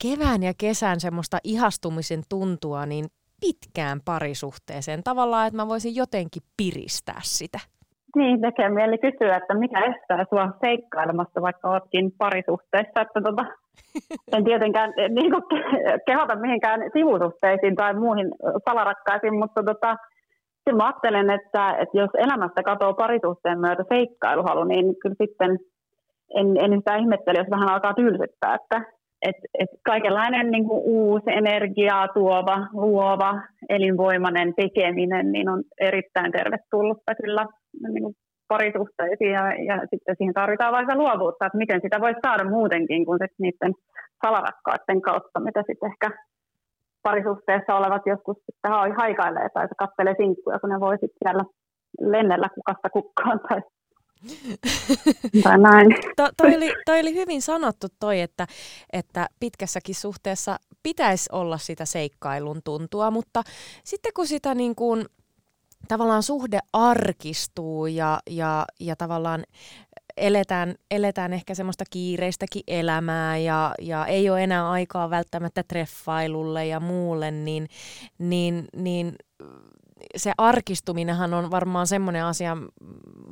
[0.03, 3.07] kevään ja kesän semmoista ihastumisen tuntua niin
[3.41, 5.01] pitkään parisuhteeseen.
[5.05, 7.59] Tavallaan, että mä voisin jotenkin piristää sitä.
[8.17, 13.01] Niin, tekee mieli kysyä, että mikä estää sua seikkailemasta, vaikka oletkin parisuhteessa.
[13.01, 13.45] Että tota,
[14.37, 15.43] en tietenkään eh, niin kuin,
[16.07, 18.29] kehota mihinkään sivusuhteisiin tai muihin
[18.69, 19.97] salarakkaisiin, mutta tota,
[20.77, 25.59] mä ajattelen, että, että jos elämästä katoaa parisuhteen myötä seikkailuhalu, niin kyllä sitten–
[26.35, 28.79] en, en sitä ihmettele, jos vähän alkaa tylsyttää, että
[29.29, 37.15] et, et kaikenlainen niin kuin uusi energiaa tuova, luova, elinvoimainen tekeminen niin on erittäin tervetullutta
[37.15, 37.47] kyllä
[37.93, 38.15] niin kuin
[38.49, 43.19] parisuhteisiin ja, ja sitten siihen tarvitaan vaikka luovuutta, että miten sitä voisi saada muutenkin kuin
[43.23, 43.73] sit niiden
[44.27, 46.09] salarakkaiden kautta, mitä sitten ehkä
[47.03, 51.45] parisuhteessa olevat joskus sitten haikailee tai katselee sinkkuja, kun ne voi sitten siellä
[52.01, 53.61] lennellä kukasta kukkaan tai
[55.43, 55.87] tai näin.
[56.17, 58.47] To, toi, oli, toi oli hyvin sanottu toi, että,
[58.93, 63.43] että pitkässäkin suhteessa pitäisi olla sitä seikkailun tuntua, mutta
[63.85, 65.07] sitten kun sitä niin kuin,
[65.89, 69.45] tavallaan suhde arkistuu ja, ja, ja tavallaan
[70.17, 76.81] eletään, eletään ehkä semmoista kiireistäkin elämää ja, ja ei ole enää aikaa välttämättä treffailulle ja
[76.81, 77.69] muulle, niin,
[78.19, 79.15] niin, niin
[80.17, 82.57] se arkistuminenhan on varmaan semmoinen asia,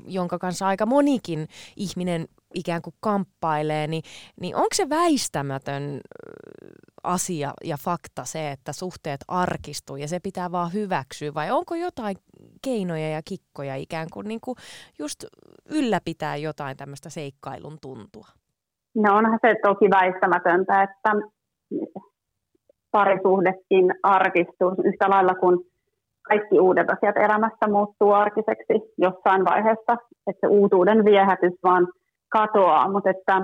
[0.04, 1.46] jonka kanssa aika monikin
[1.76, 4.02] ihminen ikään kuin kamppailee, niin,
[4.40, 6.00] niin onko se väistämätön
[7.04, 12.16] asia ja fakta se, että suhteet arkistuu ja se pitää vaan hyväksyä, vai onko jotain
[12.64, 14.56] keinoja ja kikkoja ikään kuin, niin kuin
[14.98, 15.24] just
[15.70, 18.26] ylläpitää jotain tämmöistä seikkailun tuntua?
[18.94, 21.10] No onhan se toki väistämätöntä, että
[22.90, 25.69] parisuhdekin arkistuu yhtä lailla kuin
[26.30, 29.92] kaikki uudet asiat elämässä muuttuu arkiseksi jossain vaiheessa,
[30.26, 31.88] että se uutuuden viehätys vaan
[32.32, 33.36] katoaa, mutta että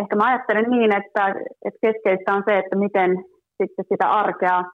[0.00, 1.22] ehkä mä ajattelen niin, että,
[1.66, 3.10] että keskeistä on se, että miten
[3.58, 4.64] sitten sitä arkea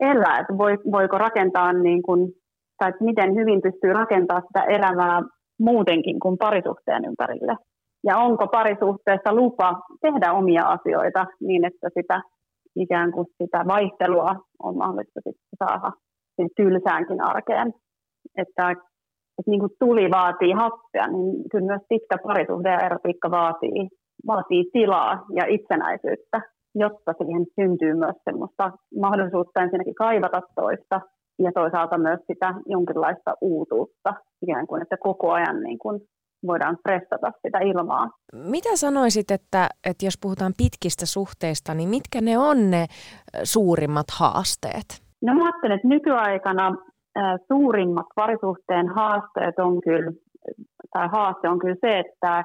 [0.00, 0.54] elää, että
[0.92, 2.32] voiko rakentaa niin kuin,
[2.78, 5.22] tai että miten hyvin pystyy rakentamaan sitä elämää
[5.60, 7.56] muutenkin kuin parisuhteen ympärille.
[8.04, 12.20] Ja onko parisuhteessa lupa tehdä omia asioita niin, että sitä
[12.76, 15.92] ikään kuin sitä vaihtelua on mahdollista sitten saada
[16.42, 17.74] sen tylsäänkin arkeen.
[18.36, 18.70] Että,
[19.38, 23.88] että niin kuin tuli vaatii happea, niin kyllä myös pitkä parisuhde ja erotiikka vaatii,
[24.26, 26.40] vaatii tilaa ja itsenäisyyttä,
[26.74, 31.00] jotta siihen syntyy myös semmoista mahdollisuutta ensinnäkin kaivata toista
[31.38, 36.00] ja toisaalta myös sitä jonkinlaista uutuutta, ikään kuin, että koko ajan niin kuin
[36.46, 38.10] voidaan prestata sitä ilmaa.
[38.32, 42.86] Mitä sanoisit, että, että jos puhutaan pitkistä suhteista, niin mitkä ne on ne
[43.44, 45.02] suurimmat haasteet?
[45.22, 46.76] No mä ajattelen, että nykyaikana
[47.48, 50.12] suurimmat parisuhteen haasteet on kyllä,
[50.92, 52.44] tai haaste on kyllä se, että,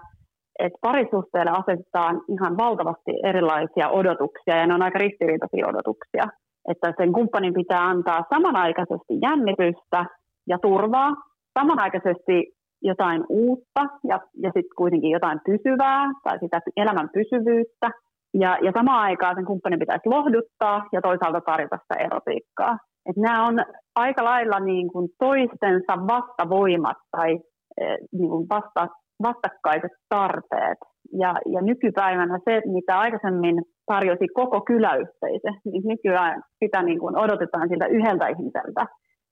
[0.60, 6.24] että parisuhteelle asetetaan ihan valtavasti erilaisia odotuksia, ja ne on aika ristiriitaisia odotuksia.
[6.68, 10.06] Että sen kumppanin pitää antaa samanaikaisesti jännitystä
[10.48, 11.16] ja turvaa,
[11.60, 17.92] samanaikaisesti jotain uutta ja, ja sitten kuitenkin jotain pysyvää tai sitä elämän pysyvyyttä–
[18.34, 22.78] ja, ja samaan aikaan sen kumppanin pitäisi lohduttaa ja toisaalta tarjota sitä erotiikkaa.
[23.10, 23.56] Et nämä on
[23.96, 27.40] aika lailla niin kuin toistensa vastavoimat tai
[27.82, 28.88] eh, niin kuin vasta,
[29.24, 30.78] vastakkaiset tarpeet.
[31.14, 37.70] Ja, ja nykypäivänä se, mitä aikaisemmin tarjosi koko kyläyhteisö, niin nykyään sitä niin kuin odotetaan
[37.70, 38.82] siltä yhdeltä ihmiseltä.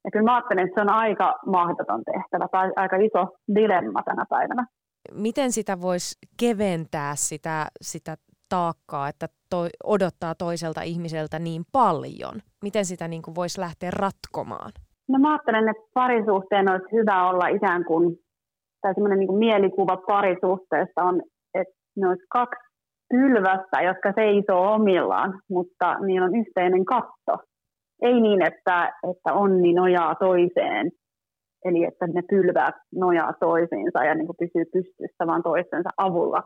[0.04, 4.26] Ja kyllä mä ajattelen, että se on aika mahdoton tehtävä tai aika iso dilemma tänä
[4.30, 4.68] päivänä.
[5.12, 8.16] Miten sitä voisi keventää sitä, sitä
[8.56, 12.36] taakkaa, että toi, odottaa toiselta ihmiseltä niin paljon?
[12.64, 14.72] Miten sitä niin kuin voisi lähteä ratkomaan?
[15.10, 18.03] No mä ajattelen, että parisuhteen olisi hyvä olla ikään kuin,
[18.82, 21.22] tai semmoinen niin mielikuva parisuhteesta on,
[21.60, 22.66] että ne olisi kaksi
[23.10, 27.34] pylvästä, jotka seisoo omillaan, mutta niillä on yhteinen katto.
[28.01, 30.91] Ei niin, että, että onni nojaa toiseen,
[31.66, 36.43] eli että ne pylväät nojaa toisiinsa ja niin kuin pysyy pystyssä vaan toistensa avulla.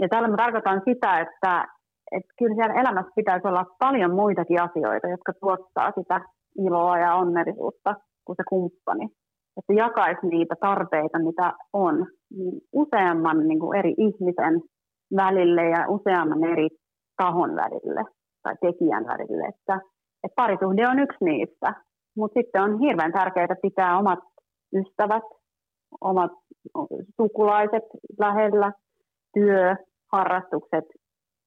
[0.00, 1.64] Ja tällä mä tarkoitan sitä, että,
[2.12, 6.20] että kyllä siellä elämässä pitäisi olla paljon muitakin asioita, jotka tuottaa sitä
[6.58, 7.94] iloa ja onnellisuutta
[8.24, 9.08] kuin se kumppani.
[9.56, 14.62] Että jakaisi niitä tarpeita, mitä on, niin useamman niin kuin eri ihmisen
[15.16, 16.68] välille ja useamman eri
[17.16, 18.04] tahon välille
[18.42, 19.46] tai tekijän välille.
[19.46, 19.80] Että,
[20.24, 21.74] että parisuhde on yksi niistä,
[22.16, 24.18] mutta sitten on hirveän tärkeää pitää omat
[24.74, 25.22] ystävät,
[26.00, 26.32] omat
[27.16, 27.84] sukulaiset
[28.18, 28.72] lähellä,
[29.34, 29.76] työ,
[30.12, 30.84] harrastukset,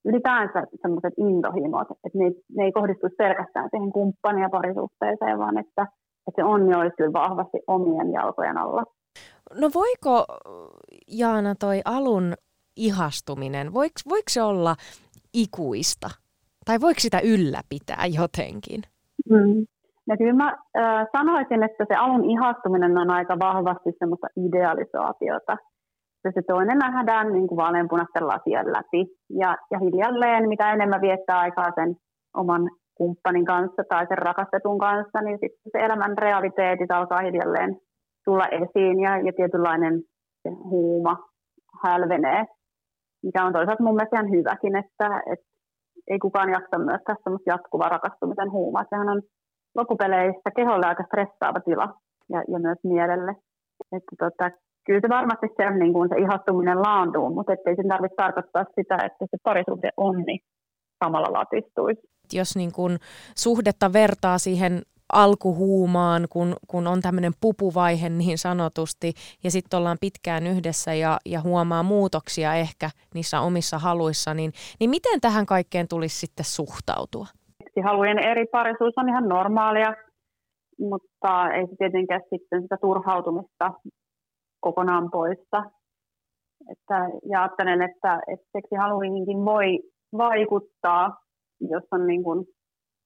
[0.05, 5.82] ylipäänsä sellaiset intohimot, että ne, ne ei kohdistu pelkästään siihen kumppania parisuhteeseen, vaan että,
[6.28, 8.84] että se onni olisi kyllä vahvasti omien jalkojen alla.
[9.62, 10.26] No voiko,
[11.07, 12.34] Jaana, toi alun
[12.76, 14.76] ihastuminen, voiko, voiko se olla
[15.34, 16.09] ikuista?
[16.66, 18.82] Tai voiko sitä ylläpitää jotenkin?
[19.30, 19.66] Mm.
[20.07, 25.57] Ja kyllä mä äh, sanoisin, että se alun ihastuminen on aika vahvasti semmoista idealisaatiota.
[26.24, 29.06] Ja se toinen nähdään niin kuin vaaleanpunaisten lasien läpi.
[29.30, 31.96] Ja, ja hiljalleen, mitä enemmän viettää aikaa sen
[32.38, 37.78] oman kumppanin kanssa tai sen rakastetun kanssa, niin sitten se elämän realiteetit alkaa hiljalleen
[38.26, 40.02] tulla esiin ja, ja tietynlainen
[40.70, 41.18] huuma
[41.84, 42.46] hälvenee
[43.24, 45.46] mikä on toisaalta mun mielestä ihan hyväkin, että, että
[46.08, 48.86] ei kukaan jaksa myöskään semmoista jatkuvaa rakastumisen huumaa.
[48.90, 49.22] Sehän on
[49.76, 51.88] loppupeleissä keholle aika stressaava tila
[52.30, 53.36] ja, ja myös mielelle.
[53.92, 54.52] Että tota,
[54.86, 58.96] kyllä se varmasti se, niin kuin se ihastuminen laantuu, mutta ettei sen tarvitse tarkoittaa sitä,
[58.96, 60.40] että se parisuhde onni niin
[61.04, 62.02] samalla latistuisi.
[62.34, 62.98] Jos niin kuin
[63.36, 64.82] suhdetta vertaa siihen
[65.14, 69.14] alkuhuumaan, kun, kun on tämmöinen pupuvaihe niin sanotusti,
[69.44, 74.90] ja sitten ollaan pitkään yhdessä ja, ja huomaa muutoksia ehkä niissä omissa haluissa, niin, niin
[74.90, 77.26] miten tähän kaikkeen tulisi sitten suhtautua?
[77.84, 79.94] Halujen eri parisuus on ihan normaalia,
[80.80, 83.72] mutta ei se tietenkään sitten sitä turhautumista
[84.62, 85.64] kokonaan poista.
[86.72, 89.80] Että, ja ajattelen, että, että seksihaluihinkin voi
[90.18, 91.18] vaikuttaa,
[91.70, 92.45] jos on niin kuin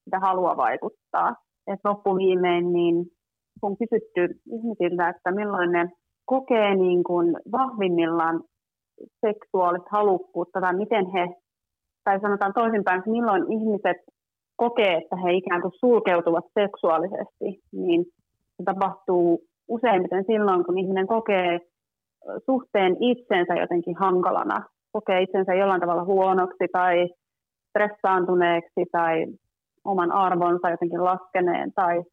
[0.06, 1.34] sitä halua vaikuttaa
[1.68, 3.06] että loppuviimein niin
[3.62, 5.90] kun kysytty ihmisiltä, että milloin ne
[6.26, 8.44] kokee niin kuin vahvimmillaan
[9.26, 11.36] seksuaalista halukkuutta tai miten he,
[12.04, 13.98] tai sanotaan toisinpäin, että milloin ihmiset
[14.58, 18.06] kokee, että he ikään kuin sulkeutuvat seksuaalisesti, niin
[18.58, 21.60] se tapahtuu useimmiten silloin, kun ihminen kokee
[22.46, 27.10] suhteen itsensä jotenkin hankalana, kokee itsensä jollain tavalla huonoksi tai
[27.70, 29.26] stressaantuneeksi tai
[29.86, 32.04] oman arvonsa jotenkin laskeneen tai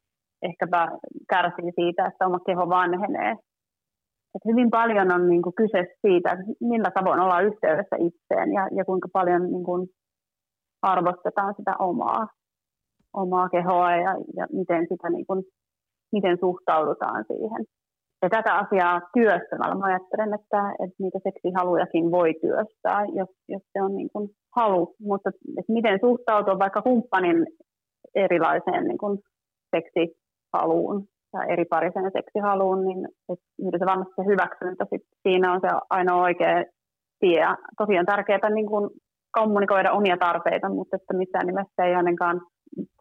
[0.42, 0.88] ehkäpä
[1.28, 3.32] kärsii siitä, että oma keho vanhenee.
[4.34, 8.84] Et hyvin paljon on niin kuin kyse siitä, millä tavoin ollaan yhteydessä itseen ja, ja
[8.84, 9.88] kuinka paljon niin kuin
[10.82, 12.26] arvostetaan sitä omaa,
[13.12, 15.44] omaa kehoa ja, ja miten, sitä niin kuin,
[16.12, 17.64] miten suhtaudutaan siihen.
[18.22, 23.82] Ja tätä asiaa työstämällä mä ajattelen, että, että niitä seksihalujakin voi työstää, jos, jos se
[23.82, 24.94] on niin kuin halu.
[25.00, 27.46] Mutta että miten suhtautua vaikka kumppanin
[28.14, 29.18] erilaiseen niin kuin
[29.76, 34.86] seksihaluun tai eri parisen seksihaluun, niin että se varmasti se hyväksyntä
[35.22, 36.64] siinä on se ainoa oikea
[37.20, 37.46] tie.
[37.78, 38.90] Tosi on tärkeää niin kuin
[39.32, 42.40] kommunikoida omia tarpeita, mutta että missään nimessä ei ainakaan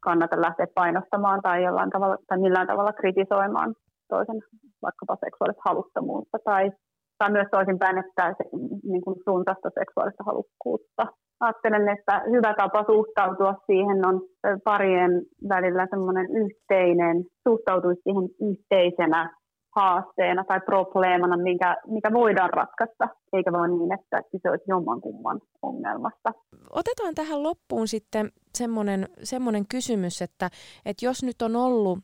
[0.02, 3.76] kannata lähteä painostamaan tai, jollain tavalla, tai millään tavalla kritisoimaan
[4.10, 4.42] toisen
[4.82, 6.72] vaikkapa seksuaalista haluttomuutta tai,
[7.18, 8.44] tai myös toisinpäin, että se,
[8.84, 11.04] niin kuin suuntaista seksuaalista halukkuutta
[11.40, 14.22] ajattelen, että hyvä tapa suhtautua siihen on
[14.64, 15.12] parien
[15.50, 19.38] välillä semmoinen yhteinen, suhtautuisi siihen yhteisenä
[19.76, 26.34] haasteena tai probleemana, mikä, mikä voidaan ratkaista, eikä vaan niin, että kyse olisi jommankumman ongelmasta.
[26.70, 30.50] Otetaan tähän loppuun sitten semmoinen, semmoinen kysymys, että,
[30.86, 32.00] että jos nyt on ollut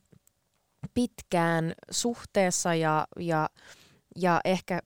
[0.93, 3.49] pitkään suhteessa ja, ja,
[4.15, 4.79] ja ehkä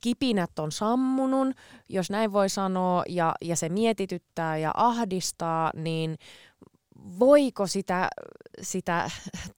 [0.00, 1.56] kipinät on sammunut,
[1.88, 6.16] jos näin voi sanoa, ja, ja se mietityttää ja ahdistaa, niin
[7.18, 8.08] voiko sitä
[8.60, 9.04] sitä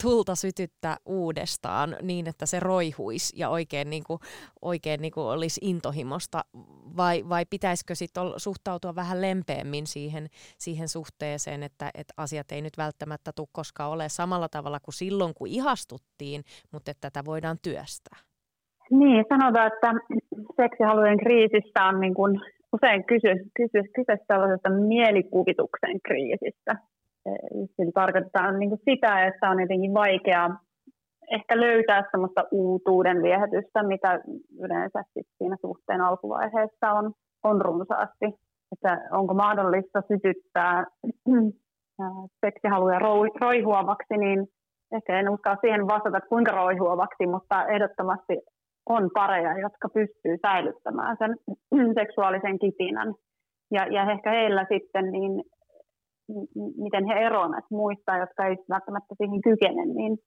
[0.02, 4.18] tulta sytyttää uudestaan niin, että se roihuisi ja oikein, niin kuin,
[4.62, 6.44] oikein niin kuin olisi intohimosta,
[6.96, 10.26] vai, vai pitäisikö sitten suhtautua vähän lempeämmin siihen,
[10.58, 15.34] siihen suhteeseen, että, että asiat ei nyt välttämättä tule koskaan ole samalla tavalla kuin silloin,
[15.34, 16.42] kun ihastuttiin,
[16.72, 18.18] mutta että tätä voidaan työstää?
[18.90, 19.92] Niin, sanotaan, että
[20.62, 22.40] seksihalujen kriisissä on niin kuin
[22.72, 26.76] usein kyse, kyse, kyse sellaisesta mielikuvituksen kriisistä.
[27.76, 30.50] Sillä tarkoitetaan niin kuin sitä, että on jotenkin vaikea
[31.30, 34.20] ehkä löytää sellaista uutuuden viehätystä, mitä
[34.60, 35.04] yleensä
[35.38, 37.12] siinä suhteen alkuvaiheessa on,
[37.44, 38.26] on runsaasti.
[38.72, 40.84] Että onko mahdollista sytyttää
[42.46, 42.98] seksihaluja
[43.40, 44.46] roihuavaksi, niin
[44.92, 48.38] ehkä en uskalla siihen vastata, kuinka roihuavaksi, mutta ehdottomasti
[48.88, 51.36] on pareja, jotka pystyy säilyttämään sen
[52.00, 53.14] seksuaalisen kipinän.
[53.70, 55.42] Ja, ja ehkä heillä sitten, niin
[56.76, 60.18] miten he eroavat muista, jotka ei välttämättä siihen kykene, niin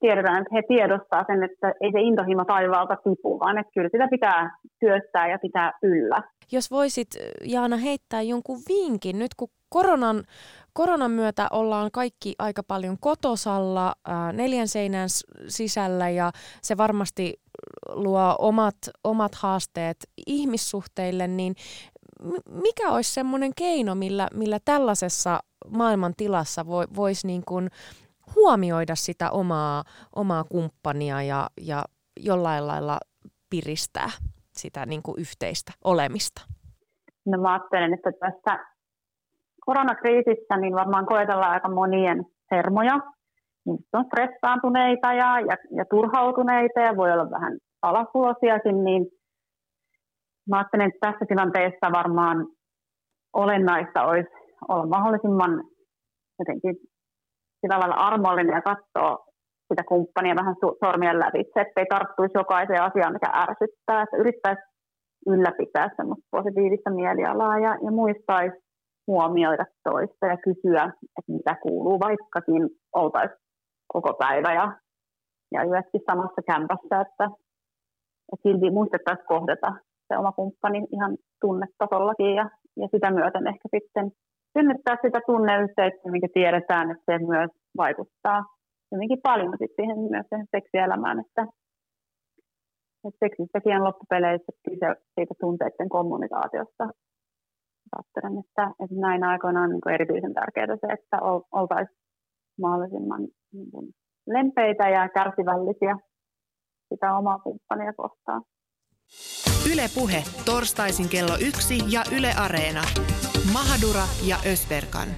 [0.00, 4.08] tiedetään, että he tiedostaa sen, että ei se intohimo taivaalta tipu, vaan että kyllä sitä
[4.10, 6.22] pitää työstää ja pitää yllä.
[6.52, 7.08] Jos voisit,
[7.44, 10.24] Jaana, heittää jonkun vinkin, nyt kun koronan,
[10.72, 15.08] koronan myötä ollaan kaikki aika paljon kotosalla ää, neljän seinän
[15.48, 16.30] sisällä ja
[16.62, 17.34] se varmasti
[17.92, 21.54] luo omat, omat haasteet ihmissuhteille, niin
[22.62, 26.66] mikä olisi semmoinen keino, millä, millä tällaisessa maailman tilassa
[26.96, 27.70] voisi niin kuin
[28.34, 29.84] huomioida sitä omaa,
[30.16, 31.84] omaa kumppania ja, ja
[32.20, 32.98] jollain lailla
[33.50, 34.08] piristää
[34.52, 36.42] sitä niin kuin yhteistä olemista?
[37.26, 38.64] No mä ajattelen, että tässä
[39.66, 43.00] koronakriisissä niin varmaan koetellaan aika monien hermoja.
[43.66, 49.06] Ihmiset on stressaantuneita ja, ja, ja turhautuneita ja voi olla vähän alasuosiakin, niin
[50.50, 52.46] mä ajattelen, että tässä tilanteessa varmaan
[53.32, 54.30] olennaista olisi
[54.68, 55.64] olla mahdollisimman
[56.38, 56.76] jotenkin
[57.60, 59.26] sillä lailla armollinen ja katsoa
[59.68, 64.62] sitä kumppania vähän sormien lävitse, ettei tarttuisi jokaiseen asiaan, mikä ärsyttää, että yrittäisi
[65.26, 68.56] ylläpitää semmoista positiivista mielialaa ja, ja muistaisi
[69.06, 70.84] huomioida toista ja kysyä,
[71.18, 72.62] että mitä kuuluu, vaikkakin
[72.94, 73.40] oltaisiin
[73.92, 74.72] koko päivä ja,
[75.52, 77.24] ja yötkin samassa kämpässä, että,
[78.32, 79.72] että silti muistettaisiin kohdata
[80.10, 82.46] se oma kumppani ihan tunnetasollakin ja,
[82.80, 84.06] ja sitä myöten ehkä sitten
[84.58, 88.40] synnyttää sitä tunneyhteyttä, mikä tiedetään, että se myös vaikuttaa
[88.92, 91.42] hyvinkin paljon sit siihen myös siihen seksielämään, että,
[93.06, 96.84] että seksissäkin on loppupeleissä kyse siitä tunteiden kommunikaatiosta.
[97.96, 101.16] Ajattelen, että, että näin aikoina on niin erityisen tärkeää se, että
[101.52, 101.98] oltaisiin
[102.60, 103.86] mahdollisimman niin kuin,
[104.26, 105.96] lempeitä ja kärsivällisiä
[106.88, 108.42] sitä omaa kumppania kohtaan.
[109.72, 112.84] Ylepuhe torstaisin kello yksi ja Yle Areena.
[113.52, 115.08] Mahadura ja Ösberkan.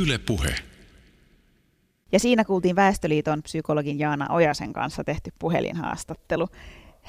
[0.00, 0.54] Ylepuhe.
[2.12, 6.48] Ja siinä kuultiin Väestöliiton psykologin Jaana Ojasen kanssa tehty puhelinhaastattelu.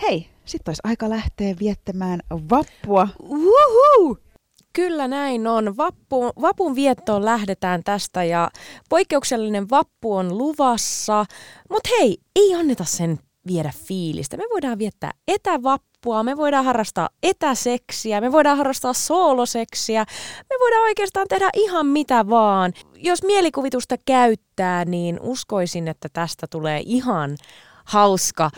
[0.02, 2.20] Hei, sitten olisi aika lähteä viettämään
[2.50, 3.08] vappua.
[3.24, 4.18] Uhu!
[4.74, 5.78] Kyllä näin on.
[5.78, 8.50] Vappu, vapun viettoon lähdetään tästä ja
[8.90, 11.26] poikkeuksellinen vappu on luvassa.
[11.70, 14.38] Mutta hei, ei anneta sen viedä fiilistä.
[14.38, 15.89] Me voidaan viettää etävappua,
[16.24, 20.06] me voidaan harrastaa etäseksiä, me voidaan harrastaa sooloseksiä,
[20.50, 22.74] me voidaan oikeastaan tehdä ihan mitä vaan.
[22.96, 27.38] Jos mielikuvitusta käyttää, niin uskoisin, että tästä tulee ihan
[27.86, 28.50] hauska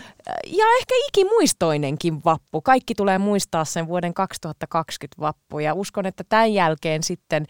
[0.46, 2.62] ja ehkä ikimuistoinenkin vappu.
[2.62, 7.48] Kaikki tulee muistaa sen vuoden 2020 vappu ja uskon, että tämän jälkeen sitten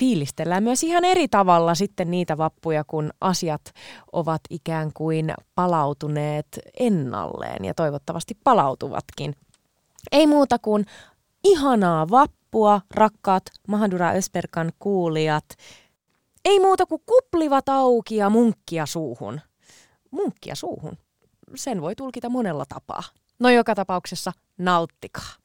[0.00, 3.60] fiilistellään myös ihan eri tavalla sitten niitä vappuja, kun asiat
[4.12, 6.46] ovat ikään kuin palautuneet
[6.78, 9.34] ennalleen ja toivottavasti palautuvatkin.
[10.12, 10.86] Ei muuta kuin
[11.44, 15.44] ihanaa vappua, rakkaat Mahadura Ösperkan kuulijat.
[16.44, 19.40] Ei muuta kuin kuplivat auki ja munkkia suuhun.
[20.10, 20.98] Munkkia suuhun.
[21.54, 23.02] Sen voi tulkita monella tapaa.
[23.38, 25.39] No joka tapauksessa nauttikaa.